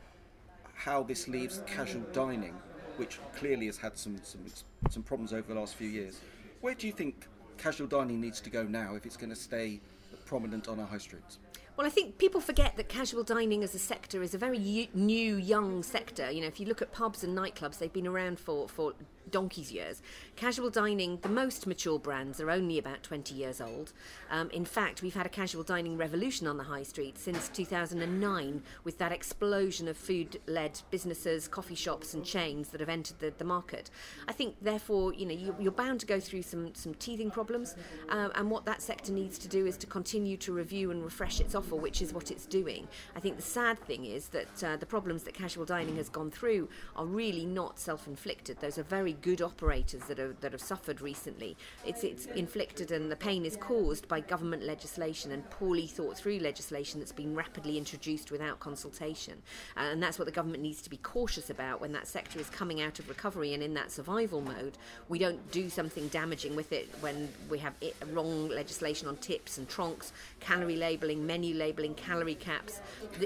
how 0.75 1.03
this 1.03 1.27
leaves 1.27 1.61
casual 1.65 2.03
dining, 2.13 2.55
which 2.97 3.19
clearly 3.35 3.65
has 3.65 3.77
had 3.77 3.97
some, 3.97 4.19
some, 4.23 4.41
some 4.89 5.03
problems 5.03 5.33
over 5.33 5.53
the 5.53 5.59
last 5.59 5.75
few 5.75 5.89
years. 5.89 6.19
Where 6.61 6.73
do 6.73 6.87
you 6.87 6.93
think 6.93 7.27
casual 7.59 7.87
dining 7.87 8.21
needs 8.21 8.39
to 8.41 8.49
go 8.49 8.63
now 8.63 8.95
if 8.95 9.05
it's 9.05 9.17
going 9.17 9.29
to 9.29 9.35
stay 9.35 9.81
prominent 10.25 10.67
on 10.67 10.79
our 10.79 10.87
high 10.87 10.97
streets? 10.97 11.37
Well, 11.79 11.87
I 11.87 11.91
think 11.91 12.17
people 12.17 12.41
forget 12.41 12.75
that 12.75 12.89
casual 12.89 13.23
dining 13.23 13.63
as 13.63 13.73
a 13.73 13.79
sector 13.79 14.21
is 14.21 14.33
a 14.33 14.37
very 14.37 14.89
new, 14.93 15.37
young 15.37 15.81
sector. 15.81 16.29
You 16.29 16.41
know, 16.41 16.47
if 16.47 16.59
you 16.59 16.65
look 16.65 16.81
at 16.81 16.91
pubs 16.91 17.23
and 17.23 17.37
nightclubs, 17.37 17.77
they've 17.77 17.93
been 17.93 18.05
around 18.05 18.37
for, 18.37 18.67
for 18.67 18.95
donkey's 19.29 19.71
years. 19.71 20.01
Casual 20.35 20.69
dining, 20.69 21.19
the 21.21 21.29
most 21.29 21.67
mature 21.67 21.99
brands 21.99 22.41
are 22.41 22.51
only 22.51 22.77
about 22.77 23.03
20 23.03 23.33
years 23.33 23.61
old. 23.61 23.93
Um, 24.29 24.49
in 24.51 24.65
fact, 24.65 25.01
we've 25.01 25.13
had 25.13 25.25
a 25.25 25.29
casual 25.29 25.63
dining 25.63 25.97
revolution 25.97 26.47
on 26.47 26.57
the 26.57 26.63
high 26.63 26.83
street 26.83 27.17
since 27.17 27.49
2009 27.49 28.61
with 28.83 28.97
that 28.97 29.11
explosion 29.11 29.87
of 29.87 29.97
food 29.97 30.39
led 30.47 30.81
businesses, 30.91 31.47
coffee 31.47 31.75
shops, 31.75 32.13
and 32.13 32.25
chains 32.25 32.69
that 32.69 32.79
have 32.79 32.89
entered 32.89 33.19
the, 33.19 33.33
the 33.37 33.43
market. 33.43 33.89
I 34.27 34.33
think, 34.33 34.55
therefore, 34.61 35.13
you 35.13 35.25
know, 35.25 35.53
you, 35.59 35.67
are 35.67 35.71
bound 35.71 35.99
to 36.01 36.05
go 36.05 36.19
through 36.19 36.43
some, 36.43 36.73
some 36.73 36.93
teething 36.95 37.31
problems. 37.31 37.75
Uh, 38.09 38.29
and 38.35 38.49
what 38.49 38.65
that 38.65 38.81
sector 38.81 39.11
needs 39.11 39.37
to 39.39 39.47
do 39.47 39.65
is 39.65 39.77
to 39.77 39.87
continue 39.87 40.37
to 40.37 40.51
review 40.51 40.91
and 40.91 41.03
refresh 41.03 41.39
its 41.39 41.55
which 41.77 42.01
is 42.01 42.13
what 42.13 42.31
it's 42.31 42.45
doing. 42.45 42.87
I 43.15 43.19
think 43.19 43.35
the 43.35 43.41
sad 43.41 43.79
thing 43.79 44.05
is 44.05 44.29
that 44.29 44.63
uh, 44.63 44.77
the 44.77 44.85
problems 44.85 45.23
that 45.23 45.33
casual 45.33 45.65
dining 45.65 45.97
has 45.97 46.09
gone 46.09 46.31
through 46.31 46.69
are 46.95 47.05
really 47.05 47.45
not 47.45 47.79
self 47.79 48.07
inflicted. 48.07 48.59
Those 48.59 48.77
are 48.77 48.83
very 48.83 49.13
good 49.13 49.41
operators 49.41 50.03
that 50.03 50.41
that 50.41 50.51
have 50.51 50.61
suffered 50.61 51.01
recently. 51.01 51.57
It's 51.85 52.03
it's 52.03 52.25
inflicted 52.27 52.91
and 52.91 53.11
the 53.11 53.15
pain 53.15 53.45
is 53.45 53.57
caused 53.57 54.07
by 54.07 54.21
government 54.21 54.63
legislation 54.63 55.31
and 55.31 55.47
poorly 55.49 55.87
thought 55.87 56.17
through 56.17 56.39
legislation 56.39 56.99
that's 56.99 57.11
been 57.11 57.35
rapidly 57.35 57.77
introduced 57.77 58.31
without 58.31 58.59
consultation. 58.59 59.41
Uh, 59.77 59.81
and 59.91 60.01
that's 60.01 60.17
what 60.19 60.25
the 60.25 60.31
government 60.31 60.63
needs 60.63 60.81
to 60.81 60.89
be 60.89 60.97
cautious 60.97 61.49
about 61.49 61.81
when 61.81 61.91
that 61.91 62.07
sector 62.07 62.39
is 62.39 62.49
coming 62.49 62.81
out 62.81 62.99
of 62.99 63.09
recovery 63.09 63.53
and 63.53 63.63
in 63.63 63.73
that 63.73 63.91
survival 63.91 64.41
mode. 64.41 64.77
We 65.07 65.19
don't 65.19 65.51
do 65.51 65.69
something 65.69 66.07
damaging 66.09 66.55
with 66.55 66.71
it 66.71 66.89
when 67.01 67.29
we 67.49 67.59
have 67.59 67.73
it, 67.81 67.95
wrong 68.11 68.49
legislation 68.49 69.07
on 69.07 69.17
tips 69.17 69.57
and 69.57 69.67
troncs, 69.67 70.11
calorie 70.39 70.75
labelling, 70.75 71.25
menu 71.25 71.48
labelling, 71.53 71.95
calorie 71.95 72.35
caps. 72.35 72.81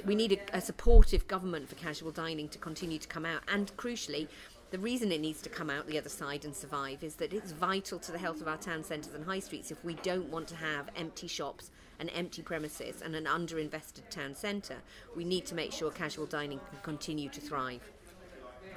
We 0.06 0.16
need 0.16 0.34
a, 0.34 0.58
a 0.58 0.62
supportive 0.62 1.28
government 1.28 1.70
for 1.70 1.76
casual 1.76 2.12
dining 2.12 2.50
to 2.50 2.58
continue 2.58 3.00
to 3.00 3.08
come 3.08 3.26
out 3.26 3.42
and 3.48 3.76
crucially 3.78 4.28
the 4.74 4.80
reason 4.80 5.12
it 5.12 5.22
needs 5.22 5.40
to 5.44 5.50
come 5.50 5.70
out 5.70 5.86
the 5.86 6.00
other 6.00 6.10
side 6.10 6.46
and 6.46 6.56
survive 6.56 7.04
is 7.04 7.14
that 7.18 7.32
it's 7.32 7.52
vital 7.52 8.00
to 8.00 8.12
the 8.12 8.18
health 8.18 8.42
of 8.42 8.48
our 8.48 8.58
town 8.58 8.84
centres 8.84 9.14
and 9.14 9.24
high 9.24 9.38
streets 9.38 9.70
if 9.70 9.86
we 9.86 9.94
don't 10.02 10.32
want 10.32 10.48
to 10.48 10.56
have 10.56 10.90
empty 10.96 11.28
shops 11.28 11.70
and 12.00 12.10
empty 12.16 12.42
premises 12.42 13.04
and 13.04 13.16
an 13.16 13.26
underinvested 13.26 14.10
town 14.10 14.34
centre. 14.34 14.78
We 15.16 15.26
need 15.26 15.46
to 15.46 15.54
make 15.54 15.72
sure 15.72 15.92
casual 15.92 16.26
dining 16.26 16.60
can 16.72 16.80
continue 16.82 17.30
to 17.30 17.40
thrive. 17.40 17.82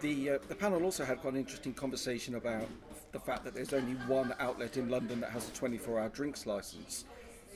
The, 0.02 0.32
uh, 0.32 0.38
the 0.48 0.54
panel 0.54 0.85
also 0.85 1.02
had 1.02 1.22
quite 1.22 1.32
an 1.32 1.38
interesting 1.38 1.72
conversation 1.72 2.35
about 2.35 2.68
the 3.12 3.20
fact 3.20 3.42
that 3.44 3.54
there's 3.54 3.72
only 3.72 3.94
one 4.06 4.35
outlet 4.38 4.76
in 4.76 4.90
London 4.90 5.18
that 5.20 5.30
has 5.30 5.48
a 5.48 5.52
24 5.52 5.98
hour 5.98 6.11
drinks 6.11 6.44
licence. 6.44 7.06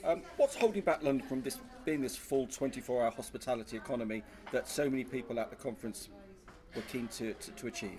Um, 0.05 0.23
what's 0.37 0.57
holding 0.57 0.83
back 0.83 1.03
London 1.03 1.27
from 1.27 1.43
this 1.43 1.59
being 1.85 2.01
this 2.01 2.17
full 2.17 2.47
24 2.47 3.03
hour 3.03 3.11
hospitality 3.11 3.77
economy 3.77 4.23
that 4.53 4.69
so 4.69 4.89
many 4.89 5.05
people 5.05 5.39
at 5.39 5.51
the 5.51 5.57
conference 5.57 6.09
were 6.75 6.83
keen 6.83 7.09
to, 7.09 7.35
to, 7.35 7.51
to 7.53 7.67
achieve? 7.67 7.99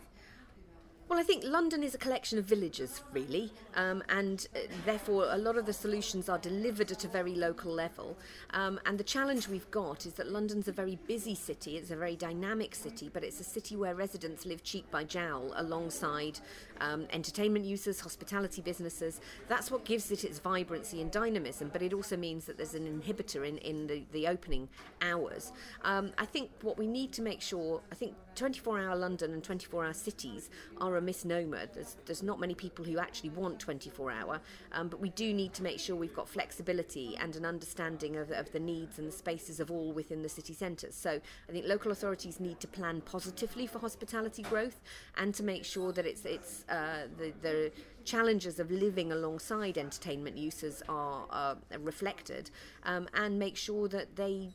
Well, 1.11 1.19
I 1.19 1.23
think 1.23 1.43
London 1.43 1.83
is 1.83 1.93
a 1.93 1.97
collection 1.97 2.39
of 2.39 2.45
villages, 2.45 3.03
really, 3.11 3.51
um, 3.75 4.01
and 4.07 4.47
uh, 4.55 4.59
therefore 4.85 5.27
a 5.29 5.37
lot 5.37 5.57
of 5.57 5.65
the 5.65 5.73
solutions 5.73 6.29
are 6.29 6.37
delivered 6.37 6.89
at 6.89 7.03
a 7.03 7.09
very 7.09 7.35
local 7.35 7.69
level. 7.69 8.17
Um, 8.51 8.79
and 8.85 8.97
the 8.97 9.03
challenge 9.03 9.49
we've 9.49 9.69
got 9.71 10.05
is 10.05 10.13
that 10.13 10.31
London's 10.31 10.69
a 10.69 10.71
very 10.71 10.97
busy 11.07 11.35
city, 11.35 11.75
it's 11.75 11.91
a 11.91 11.97
very 11.97 12.15
dynamic 12.15 12.73
city, 12.73 13.09
but 13.11 13.25
it's 13.25 13.41
a 13.41 13.43
city 13.43 13.75
where 13.75 13.93
residents 13.93 14.45
live 14.45 14.63
cheek 14.63 14.89
by 14.89 15.03
jowl 15.03 15.51
alongside 15.57 16.39
um, 16.81 17.07
entertainment 17.11 17.63
users, 17.63 17.99
hospitality 17.99 18.61
businesses. 18.61 19.21
That's 19.47 19.71
what 19.71 19.85
gives 19.85 20.11
it 20.11 20.23
its 20.23 20.39
vibrancy 20.39 21.01
and 21.01 21.11
dynamism, 21.11 21.69
but 21.71 21.81
it 21.81 21.93
also 21.93 22.17
means 22.17 22.45
that 22.45 22.57
there's 22.57 22.73
an 22.73 22.85
inhibitor 22.85 23.47
in, 23.47 23.57
in 23.59 23.87
the, 23.87 24.03
the 24.11 24.27
opening 24.27 24.67
hours. 25.01 25.53
Um, 25.83 26.11
I 26.17 26.25
think 26.25 26.49
what 26.61 26.77
we 26.77 26.87
need 26.87 27.11
to 27.13 27.21
make 27.21 27.41
sure, 27.41 27.81
I 27.91 27.95
think 27.95 28.15
24 28.35 28.79
hour 28.79 28.95
London 28.95 29.33
and 29.33 29.43
24 29.43 29.85
hour 29.85 29.93
cities 29.93 30.49
are 30.79 30.97
a 30.97 31.01
misnomer. 31.01 31.67
There's, 31.73 31.97
there's 32.05 32.23
not 32.23 32.39
many 32.39 32.55
people 32.55 32.83
who 32.83 32.97
actually 32.97 33.29
want 33.29 33.59
24 33.59 34.11
hour, 34.11 34.39
um, 34.71 34.87
but 34.87 34.99
we 34.99 35.09
do 35.09 35.33
need 35.33 35.53
to 35.53 35.63
make 35.63 35.79
sure 35.79 35.95
we've 35.95 36.15
got 36.15 36.27
flexibility 36.27 37.15
and 37.17 37.35
an 37.35 37.45
understanding 37.45 38.17
of, 38.17 38.31
of 38.31 38.51
the 38.51 38.59
needs 38.59 38.99
and 38.99 39.07
the 39.07 39.11
spaces 39.11 39.59
of 39.59 39.69
all 39.69 39.91
within 39.91 40.21
the 40.21 40.29
city 40.29 40.53
centres. 40.53 40.95
So 40.95 41.19
I 41.49 41.51
think 41.51 41.65
local 41.67 41.91
authorities 41.91 42.39
need 42.39 42.59
to 42.61 42.67
plan 42.67 43.01
positively 43.01 43.67
for 43.67 43.79
hospitality 43.79 44.43
growth 44.43 44.81
and 45.17 45.33
to 45.35 45.43
make 45.43 45.65
sure 45.65 45.91
that 45.91 46.05
it's, 46.05 46.25
it's 46.25 46.65
uh, 46.71 47.07
the, 47.17 47.33
the 47.41 47.71
challenges 48.05 48.59
of 48.59 48.71
living 48.71 49.11
alongside 49.11 49.77
entertainment 49.77 50.37
users 50.37 50.81
are 50.89 51.25
uh, 51.29 51.55
reflected 51.79 52.49
um, 52.83 53.07
and 53.13 53.37
make 53.37 53.55
sure 53.55 53.87
that 53.87 54.15
they 54.15 54.49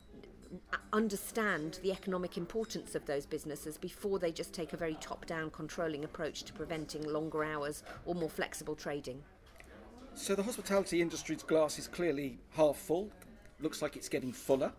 understand 0.93 1.79
the 1.83 1.91
economic 1.91 2.37
importance 2.37 2.95
of 2.95 3.05
those 3.05 3.25
businesses 3.25 3.77
before 3.77 4.17
they 4.17 4.31
just 4.31 4.53
take 4.53 4.73
a 4.73 4.77
very 4.77 4.95
top 4.95 5.25
down 5.25 5.49
controlling 5.49 6.03
approach 6.03 6.43
to 6.43 6.53
preventing 6.53 7.03
longer 7.03 7.43
hours 7.43 7.83
or 8.05 8.15
more 8.15 8.29
flexible 8.29 8.75
trading. 8.75 9.21
So 10.15 10.35
the 10.35 10.43
hospitality 10.43 11.01
industry's 11.01 11.43
glass 11.43 11.77
is 11.77 11.87
clearly 11.87 12.39
half 12.51 12.77
full, 12.77 13.11
looks 13.59 13.81
like 13.81 13.95
it's 13.95 14.09
getting 14.09 14.31
fuller, 14.31 14.71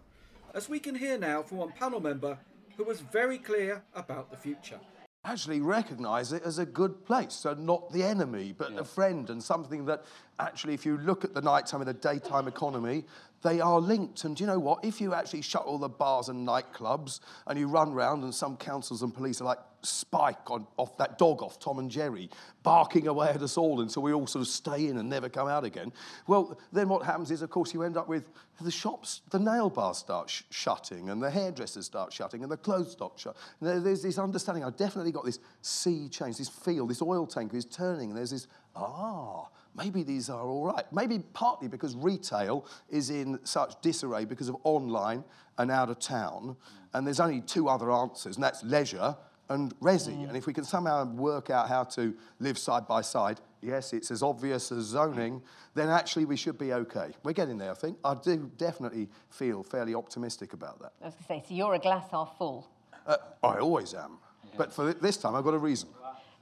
as 0.54 0.68
we 0.68 0.80
can 0.80 0.94
hear 0.94 1.18
now 1.18 1.42
from 1.42 1.58
one 1.58 1.72
panel 1.72 2.00
member 2.00 2.38
who 2.76 2.84
was 2.84 3.00
very 3.00 3.38
clear 3.38 3.82
about 3.94 4.30
the 4.30 4.36
future 4.36 4.80
actually 5.28 5.60
recognise 5.60 6.32
it 6.32 6.42
as 6.42 6.58
a 6.58 6.66
good 6.66 7.04
place. 7.04 7.34
So 7.34 7.54
not 7.54 7.92
the 7.92 8.02
enemy, 8.02 8.54
but 8.56 8.72
yeah. 8.72 8.80
a 8.80 8.84
friend 8.84 9.28
and 9.30 9.42
something 9.42 9.84
that 9.86 10.04
actually, 10.38 10.74
if 10.74 10.86
you 10.86 10.98
look 10.98 11.24
at 11.24 11.34
the 11.34 11.42
nighttime 11.42 11.80
and 11.80 11.88
the 11.88 11.94
daytime 11.94 12.48
economy, 12.48 13.04
they 13.42 13.60
are 13.60 13.80
linked. 13.80 14.24
And 14.24 14.38
you 14.38 14.46
know 14.46 14.58
what? 14.58 14.84
If 14.84 15.00
you 15.00 15.14
actually 15.14 15.42
shut 15.42 15.64
all 15.64 15.78
the 15.78 15.88
bars 15.88 16.28
and 16.28 16.46
nightclubs 16.46 17.20
and 17.46 17.58
you 17.58 17.68
run 17.68 17.92
round 17.92 18.24
and 18.24 18.34
some 18.34 18.56
councils 18.56 19.02
and 19.02 19.14
police 19.14 19.40
are 19.40 19.44
like 19.44 19.58
Spike 19.82 20.50
on, 20.50 20.66
off 20.76 20.96
that 20.98 21.18
dog 21.18 21.42
off 21.42 21.58
Tom 21.58 21.78
and 21.78 21.90
Jerry, 21.90 22.28
barking 22.62 23.06
away 23.06 23.28
at 23.28 23.42
us 23.42 23.56
all 23.56 23.80
until 23.80 24.02
we 24.02 24.12
all 24.12 24.26
sort 24.26 24.42
of 24.42 24.48
stay 24.48 24.88
in 24.88 24.98
and 24.98 25.08
never 25.08 25.28
come 25.28 25.48
out 25.48 25.64
again. 25.64 25.92
Well, 26.26 26.58
then 26.72 26.88
what 26.88 27.04
happens 27.04 27.30
is, 27.30 27.42
of 27.42 27.50
course, 27.50 27.72
you 27.72 27.82
end 27.82 27.96
up 27.96 28.08
with 28.08 28.28
the 28.60 28.70
shops, 28.70 29.22
the 29.30 29.38
nail 29.38 29.70
bars 29.70 29.98
start 29.98 30.28
sh- 30.28 30.42
shutting 30.50 31.10
and 31.10 31.22
the 31.22 31.30
hairdressers 31.30 31.86
start 31.86 32.12
shutting 32.12 32.42
and 32.42 32.50
the 32.50 32.56
clothes 32.56 32.92
stop 32.92 33.18
shut. 33.18 33.36
there's 33.60 34.02
this 34.02 34.18
understanding. 34.18 34.64
I've 34.64 34.76
definitely 34.76 35.12
got 35.12 35.24
this 35.24 35.38
sea 35.62 36.08
change, 36.08 36.38
this 36.38 36.48
feel, 36.48 36.86
this 36.86 37.02
oil 37.02 37.26
tanker 37.26 37.56
is 37.56 37.64
turning. 37.64 38.10
And 38.10 38.18
there's 38.18 38.30
this, 38.30 38.48
ah, 38.74 39.46
maybe 39.76 40.02
these 40.02 40.28
are 40.28 40.42
all 40.42 40.66
right. 40.66 40.84
Maybe 40.92 41.20
partly 41.32 41.68
because 41.68 41.94
retail 41.94 42.66
is 42.90 43.10
in 43.10 43.38
such 43.44 43.80
disarray 43.80 44.24
because 44.24 44.48
of 44.48 44.56
online 44.64 45.24
and 45.56 45.70
out 45.70 45.90
of 45.90 45.98
town, 45.98 46.56
and 46.94 47.06
there's 47.06 47.20
only 47.20 47.40
two 47.40 47.68
other 47.68 47.90
answers, 47.90 48.36
and 48.36 48.44
that's 48.44 48.62
leisure 48.62 49.16
and 49.48 49.78
resi. 49.80 50.16
Mm. 50.16 50.28
And 50.28 50.36
if 50.36 50.46
we 50.46 50.52
can 50.52 50.64
somehow 50.64 51.04
work 51.04 51.50
out 51.50 51.68
how 51.68 51.84
to 51.84 52.14
live 52.40 52.58
side 52.58 52.86
by 52.86 53.00
side, 53.00 53.40
yes, 53.62 53.92
it's 53.92 54.10
as 54.10 54.22
obvious 54.22 54.70
as 54.72 54.84
zoning, 54.84 55.42
then 55.74 55.88
actually 55.88 56.24
we 56.24 56.36
should 56.36 56.58
be 56.58 56.72
okay. 56.72 57.12
We're 57.24 57.32
getting 57.32 57.58
there, 57.58 57.70
I 57.70 57.74
think. 57.74 57.98
I 58.04 58.14
do 58.14 58.50
definitely 58.56 59.08
feel 59.30 59.62
fairly 59.62 59.94
optimistic 59.94 60.52
about 60.52 60.80
that. 60.80 60.92
I 61.02 61.06
was 61.06 61.14
going 61.14 61.40
to 61.40 61.46
say, 61.46 61.48
so 61.48 61.54
you're 61.54 61.74
a 61.74 61.78
glass 61.78 62.10
half 62.10 62.36
full. 62.36 62.68
Uh, 63.06 63.16
I 63.42 63.58
always 63.58 63.94
am. 63.94 64.18
But 64.56 64.72
for 64.72 64.92
this 64.92 65.16
time, 65.16 65.34
I've 65.34 65.44
got 65.44 65.54
a 65.54 65.58
reason. 65.58 65.88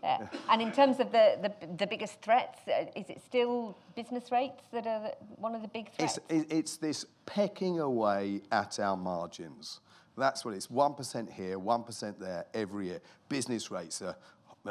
Yeah. 0.03 0.29
And 0.51 0.63
in 0.63 0.71
terms 0.71 1.01
of 1.01 1.11
the, 1.11 1.37
the, 1.43 1.67
the 1.79 1.87
biggest 1.87 2.21
threats, 2.23 2.61
uh, 2.69 2.85
is 2.95 3.11
it 3.11 3.21
still 3.25 3.77
business 3.97 4.31
rates 4.31 4.63
that 4.73 4.87
are 4.87 5.01
the, 5.01 5.15
one 5.37 5.55
of 5.55 5.63
the 5.63 5.69
big 5.69 5.91
threats? 5.93 6.19
It's, 6.29 6.53
it's 6.53 6.77
this 6.77 7.07
pecking 7.25 7.81
away 7.81 8.43
at 8.53 8.79
our 8.79 8.97
margins. 8.97 9.81
That's 10.17 10.45
what 10.45 10.55
it's 10.55 10.69
1% 10.69 11.33
here, 11.33 11.59
1% 11.59 12.19
there 12.19 12.47
every 12.55 12.87
year. 12.87 13.01
Business 13.29 13.71
rates 13.71 14.01
are, 14.03 14.17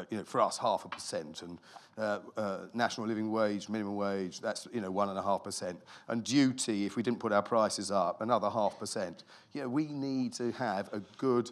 you 0.09 0.17
know, 0.17 0.23
for 0.23 0.41
us, 0.41 0.57
half 0.57 0.85
a 0.85 0.89
percent. 0.89 1.41
And 1.43 1.59
uh, 1.97 2.19
uh, 2.35 2.57
national 2.73 3.07
living 3.07 3.31
wage, 3.31 3.69
minimum 3.69 3.95
wage, 3.95 4.41
that's, 4.41 4.67
you 4.73 4.81
know, 4.81 4.91
1.5%. 4.91 5.77
And 6.07 6.23
duty, 6.23 6.85
if 6.85 6.95
we 6.95 7.03
didn't 7.03 7.19
put 7.19 7.31
our 7.31 7.43
prices 7.43 7.91
up, 7.91 8.21
another 8.21 8.49
half 8.49 8.77
percent. 8.79 9.23
You 9.53 9.61
know, 9.61 9.69
we 9.69 9.85
need 9.85 10.33
to 10.33 10.51
have 10.53 10.89
a 10.91 10.99
good 11.17 11.51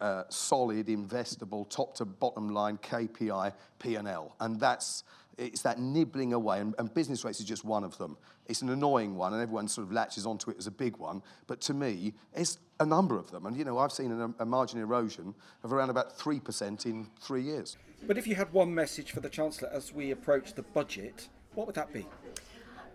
uh, 0.00 0.24
solid, 0.28 0.86
investable, 0.86 1.68
top 1.68 1.94
to 1.96 2.04
bottom 2.04 2.50
line 2.50 2.78
KPI 2.78 3.52
P&L. 3.78 4.34
And 4.40 4.58
that's, 4.60 5.04
it's 5.40 5.62
that 5.62 5.78
nibbling 5.78 6.34
away, 6.34 6.60
and, 6.60 6.74
and, 6.78 6.92
business 6.92 7.24
rates 7.24 7.40
is 7.40 7.46
just 7.46 7.64
one 7.64 7.82
of 7.82 7.96
them. 7.96 8.16
It's 8.46 8.60
an 8.60 8.68
annoying 8.68 9.16
one, 9.16 9.32
and 9.32 9.42
everyone 9.42 9.68
sort 9.68 9.86
of 9.86 9.92
latches 9.92 10.26
onto 10.26 10.50
it 10.50 10.58
as 10.58 10.66
a 10.66 10.70
big 10.70 10.98
one. 10.98 11.22
But 11.46 11.60
to 11.62 11.74
me, 11.74 12.12
it's 12.34 12.58
a 12.78 12.86
number 12.86 13.16
of 13.16 13.30
them. 13.30 13.46
And, 13.46 13.56
you 13.56 13.64
know, 13.64 13.78
I've 13.78 13.92
seen 13.92 14.12
a, 14.12 14.42
a 14.42 14.44
margin 14.44 14.78
erosion 14.80 15.34
of 15.64 15.72
around 15.72 15.88
about 15.88 16.18
3% 16.18 16.84
in 16.84 17.06
three 17.20 17.42
years. 17.42 17.78
But 18.06 18.18
if 18.18 18.26
you 18.26 18.34
had 18.34 18.52
one 18.52 18.74
message 18.74 19.12
for 19.12 19.20
the 19.20 19.30
Chancellor 19.30 19.70
as 19.72 19.92
we 19.92 20.10
approach 20.10 20.54
the 20.54 20.62
budget, 20.62 21.28
what 21.54 21.66
would 21.66 21.76
that 21.76 21.92
be? 21.92 22.06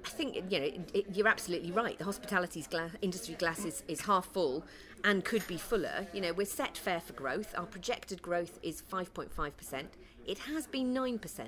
I 0.06 0.10
think 0.10 0.36
you 0.36 0.60
know 0.60 0.66
it, 0.66 0.92
it, 0.94 1.06
you're 1.14 1.28
absolutely 1.28 1.72
right. 1.72 1.98
The 1.98 2.04
hospitality 2.04 2.64
gla- 2.70 2.92
industry 3.02 3.34
glass 3.36 3.66
is, 3.66 3.84
is 3.88 4.02
half 4.02 4.28
full 4.28 4.64
and 5.04 5.26
could 5.26 5.46
be 5.48 5.58
fuller. 5.58 6.06
You 6.14 6.22
know 6.22 6.32
we're 6.32 6.46
set 6.46 6.78
fair 6.78 7.00
for 7.00 7.14
growth. 7.14 7.56
Our 7.58 7.66
projected 7.66 8.22
growth 8.22 8.60
is 8.62 8.84
5.5 8.84 9.58
percent. 9.58 9.90
It 10.26 10.40
has 10.40 10.68
been 10.68 10.94
9%. 10.94 11.48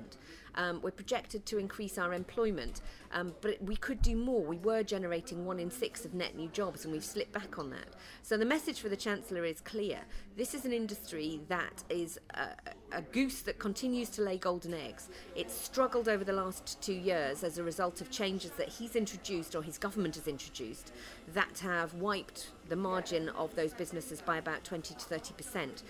Um, 0.54 0.80
we're 0.82 0.90
projected 0.90 1.46
to 1.46 1.58
increase 1.58 1.98
our 1.98 2.12
employment, 2.12 2.80
um, 3.12 3.32
but 3.40 3.62
we 3.62 3.76
could 3.76 4.02
do 4.02 4.16
more. 4.16 4.42
We 4.42 4.58
were 4.58 4.82
generating 4.82 5.46
one 5.46 5.60
in 5.60 5.70
six 5.70 6.04
of 6.04 6.14
net 6.14 6.34
new 6.34 6.48
jobs, 6.48 6.84
and 6.84 6.92
we've 6.92 7.04
slipped 7.04 7.32
back 7.32 7.58
on 7.58 7.70
that. 7.70 7.94
So 8.22 8.36
the 8.36 8.44
message 8.44 8.80
for 8.80 8.88
the 8.88 8.96
Chancellor 8.96 9.44
is 9.44 9.60
clear. 9.60 10.00
This 10.36 10.54
is 10.54 10.64
an 10.64 10.72
industry 10.72 11.40
that 11.48 11.84
is 11.88 12.18
a, 12.34 12.48
a 12.90 13.02
goose 13.02 13.42
that 13.42 13.60
continues 13.60 14.08
to 14.10 14.22
lay 14.22 14.36
golden 14.36 14.74
eggs. 14.74 15.08
It's 15.36 15.54
struggled 15.54 16.08
over 16.08 16.24
the 16.24 16.32
last 16.32 16.82
two 16.82 16.94
years 16.94 17.44
as 17.44 17.58
a 17.58 17.62
result 17.62 18.00
of 18.00 18.10
changes 18.10 18.50
that 18.52 18.68
he's 18.68 18.96
introduced 18.96 19.54
or 19.54 19.62
his 19.62 19.78
government 19.78 20.16
has 20.16 20.26
introduced 20.26 20.92
that 21.34 21.58
have 21.60 21.94
wiped 21.94 22.50
the 22.68 22.76
margin 22.76 23.28
of 23.30 23.54
those 23.54 23.72
businesses 23.72 24.20
by 24.20 24.38
about 24.38 24.64
20 24.64 24.94
to 24.94 25.00
30 25.00 25.34
percent 25.34 25.82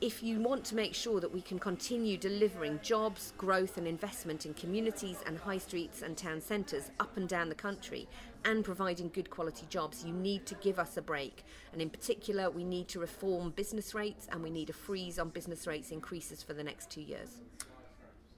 if 0.00 0.22
you 0.22 0.40
want 0.40 0.64
to 0.64 0.74
make 0.74 0.94
sure 0.94 1.20
that 1.20 1.32
we 1.32 1.40
can 1.40 1.58
continue 1.58 2.18
delivering 2.18 2.78
jobs, 2.82 3.32
growth, 3.38 3.78
and 3.78 3.86
investment 3.86 4.44
in 4.44 4.52
communities 4.52 5.18
and 5.26 5.38
high 5.38 5.58
streets 5.58 6.02
and 6.02 6.16
town 6.16 6.40
centres 6.40 6.90
up 7.00 7.16
and 7.16 7.28
down 7.28 7.48
the 7.48 7.54
country, 7.54 8.06
and 8.44 8.64
providing 8.64 9.08
good 9.08 9.30
quality 9.30 9.66
jobs, 9.70 10.04
you 10.04 10.12
need 10.12 10.44
to 10.46 10.54
give 10.56 10.78
us 10.78 10.96
a 10.96 11.02
break. 11.02 11.44
And 11.72 11.80
in 11.80 11.88
particular, 11.88 12.50
we 12.50 12.62
need 12.62 12.88
to 12.88 13.00
reform 13.00 13.50
business 13.50 13.94
rates 13.94 14.28
and 14.30 14.42
we 14.42 14.50
need 14.50 14.70
a 14.70 14.74
freeze 14.74 15.18
on 15.18 15.30
business 15.30 15.66
rates 15.66 15.90
increases 15.90 16.42
for 16.42 16.52
the 16.52 16.62
next 16.62 16.90
two 16.90 17.00
years. 17.00 17.40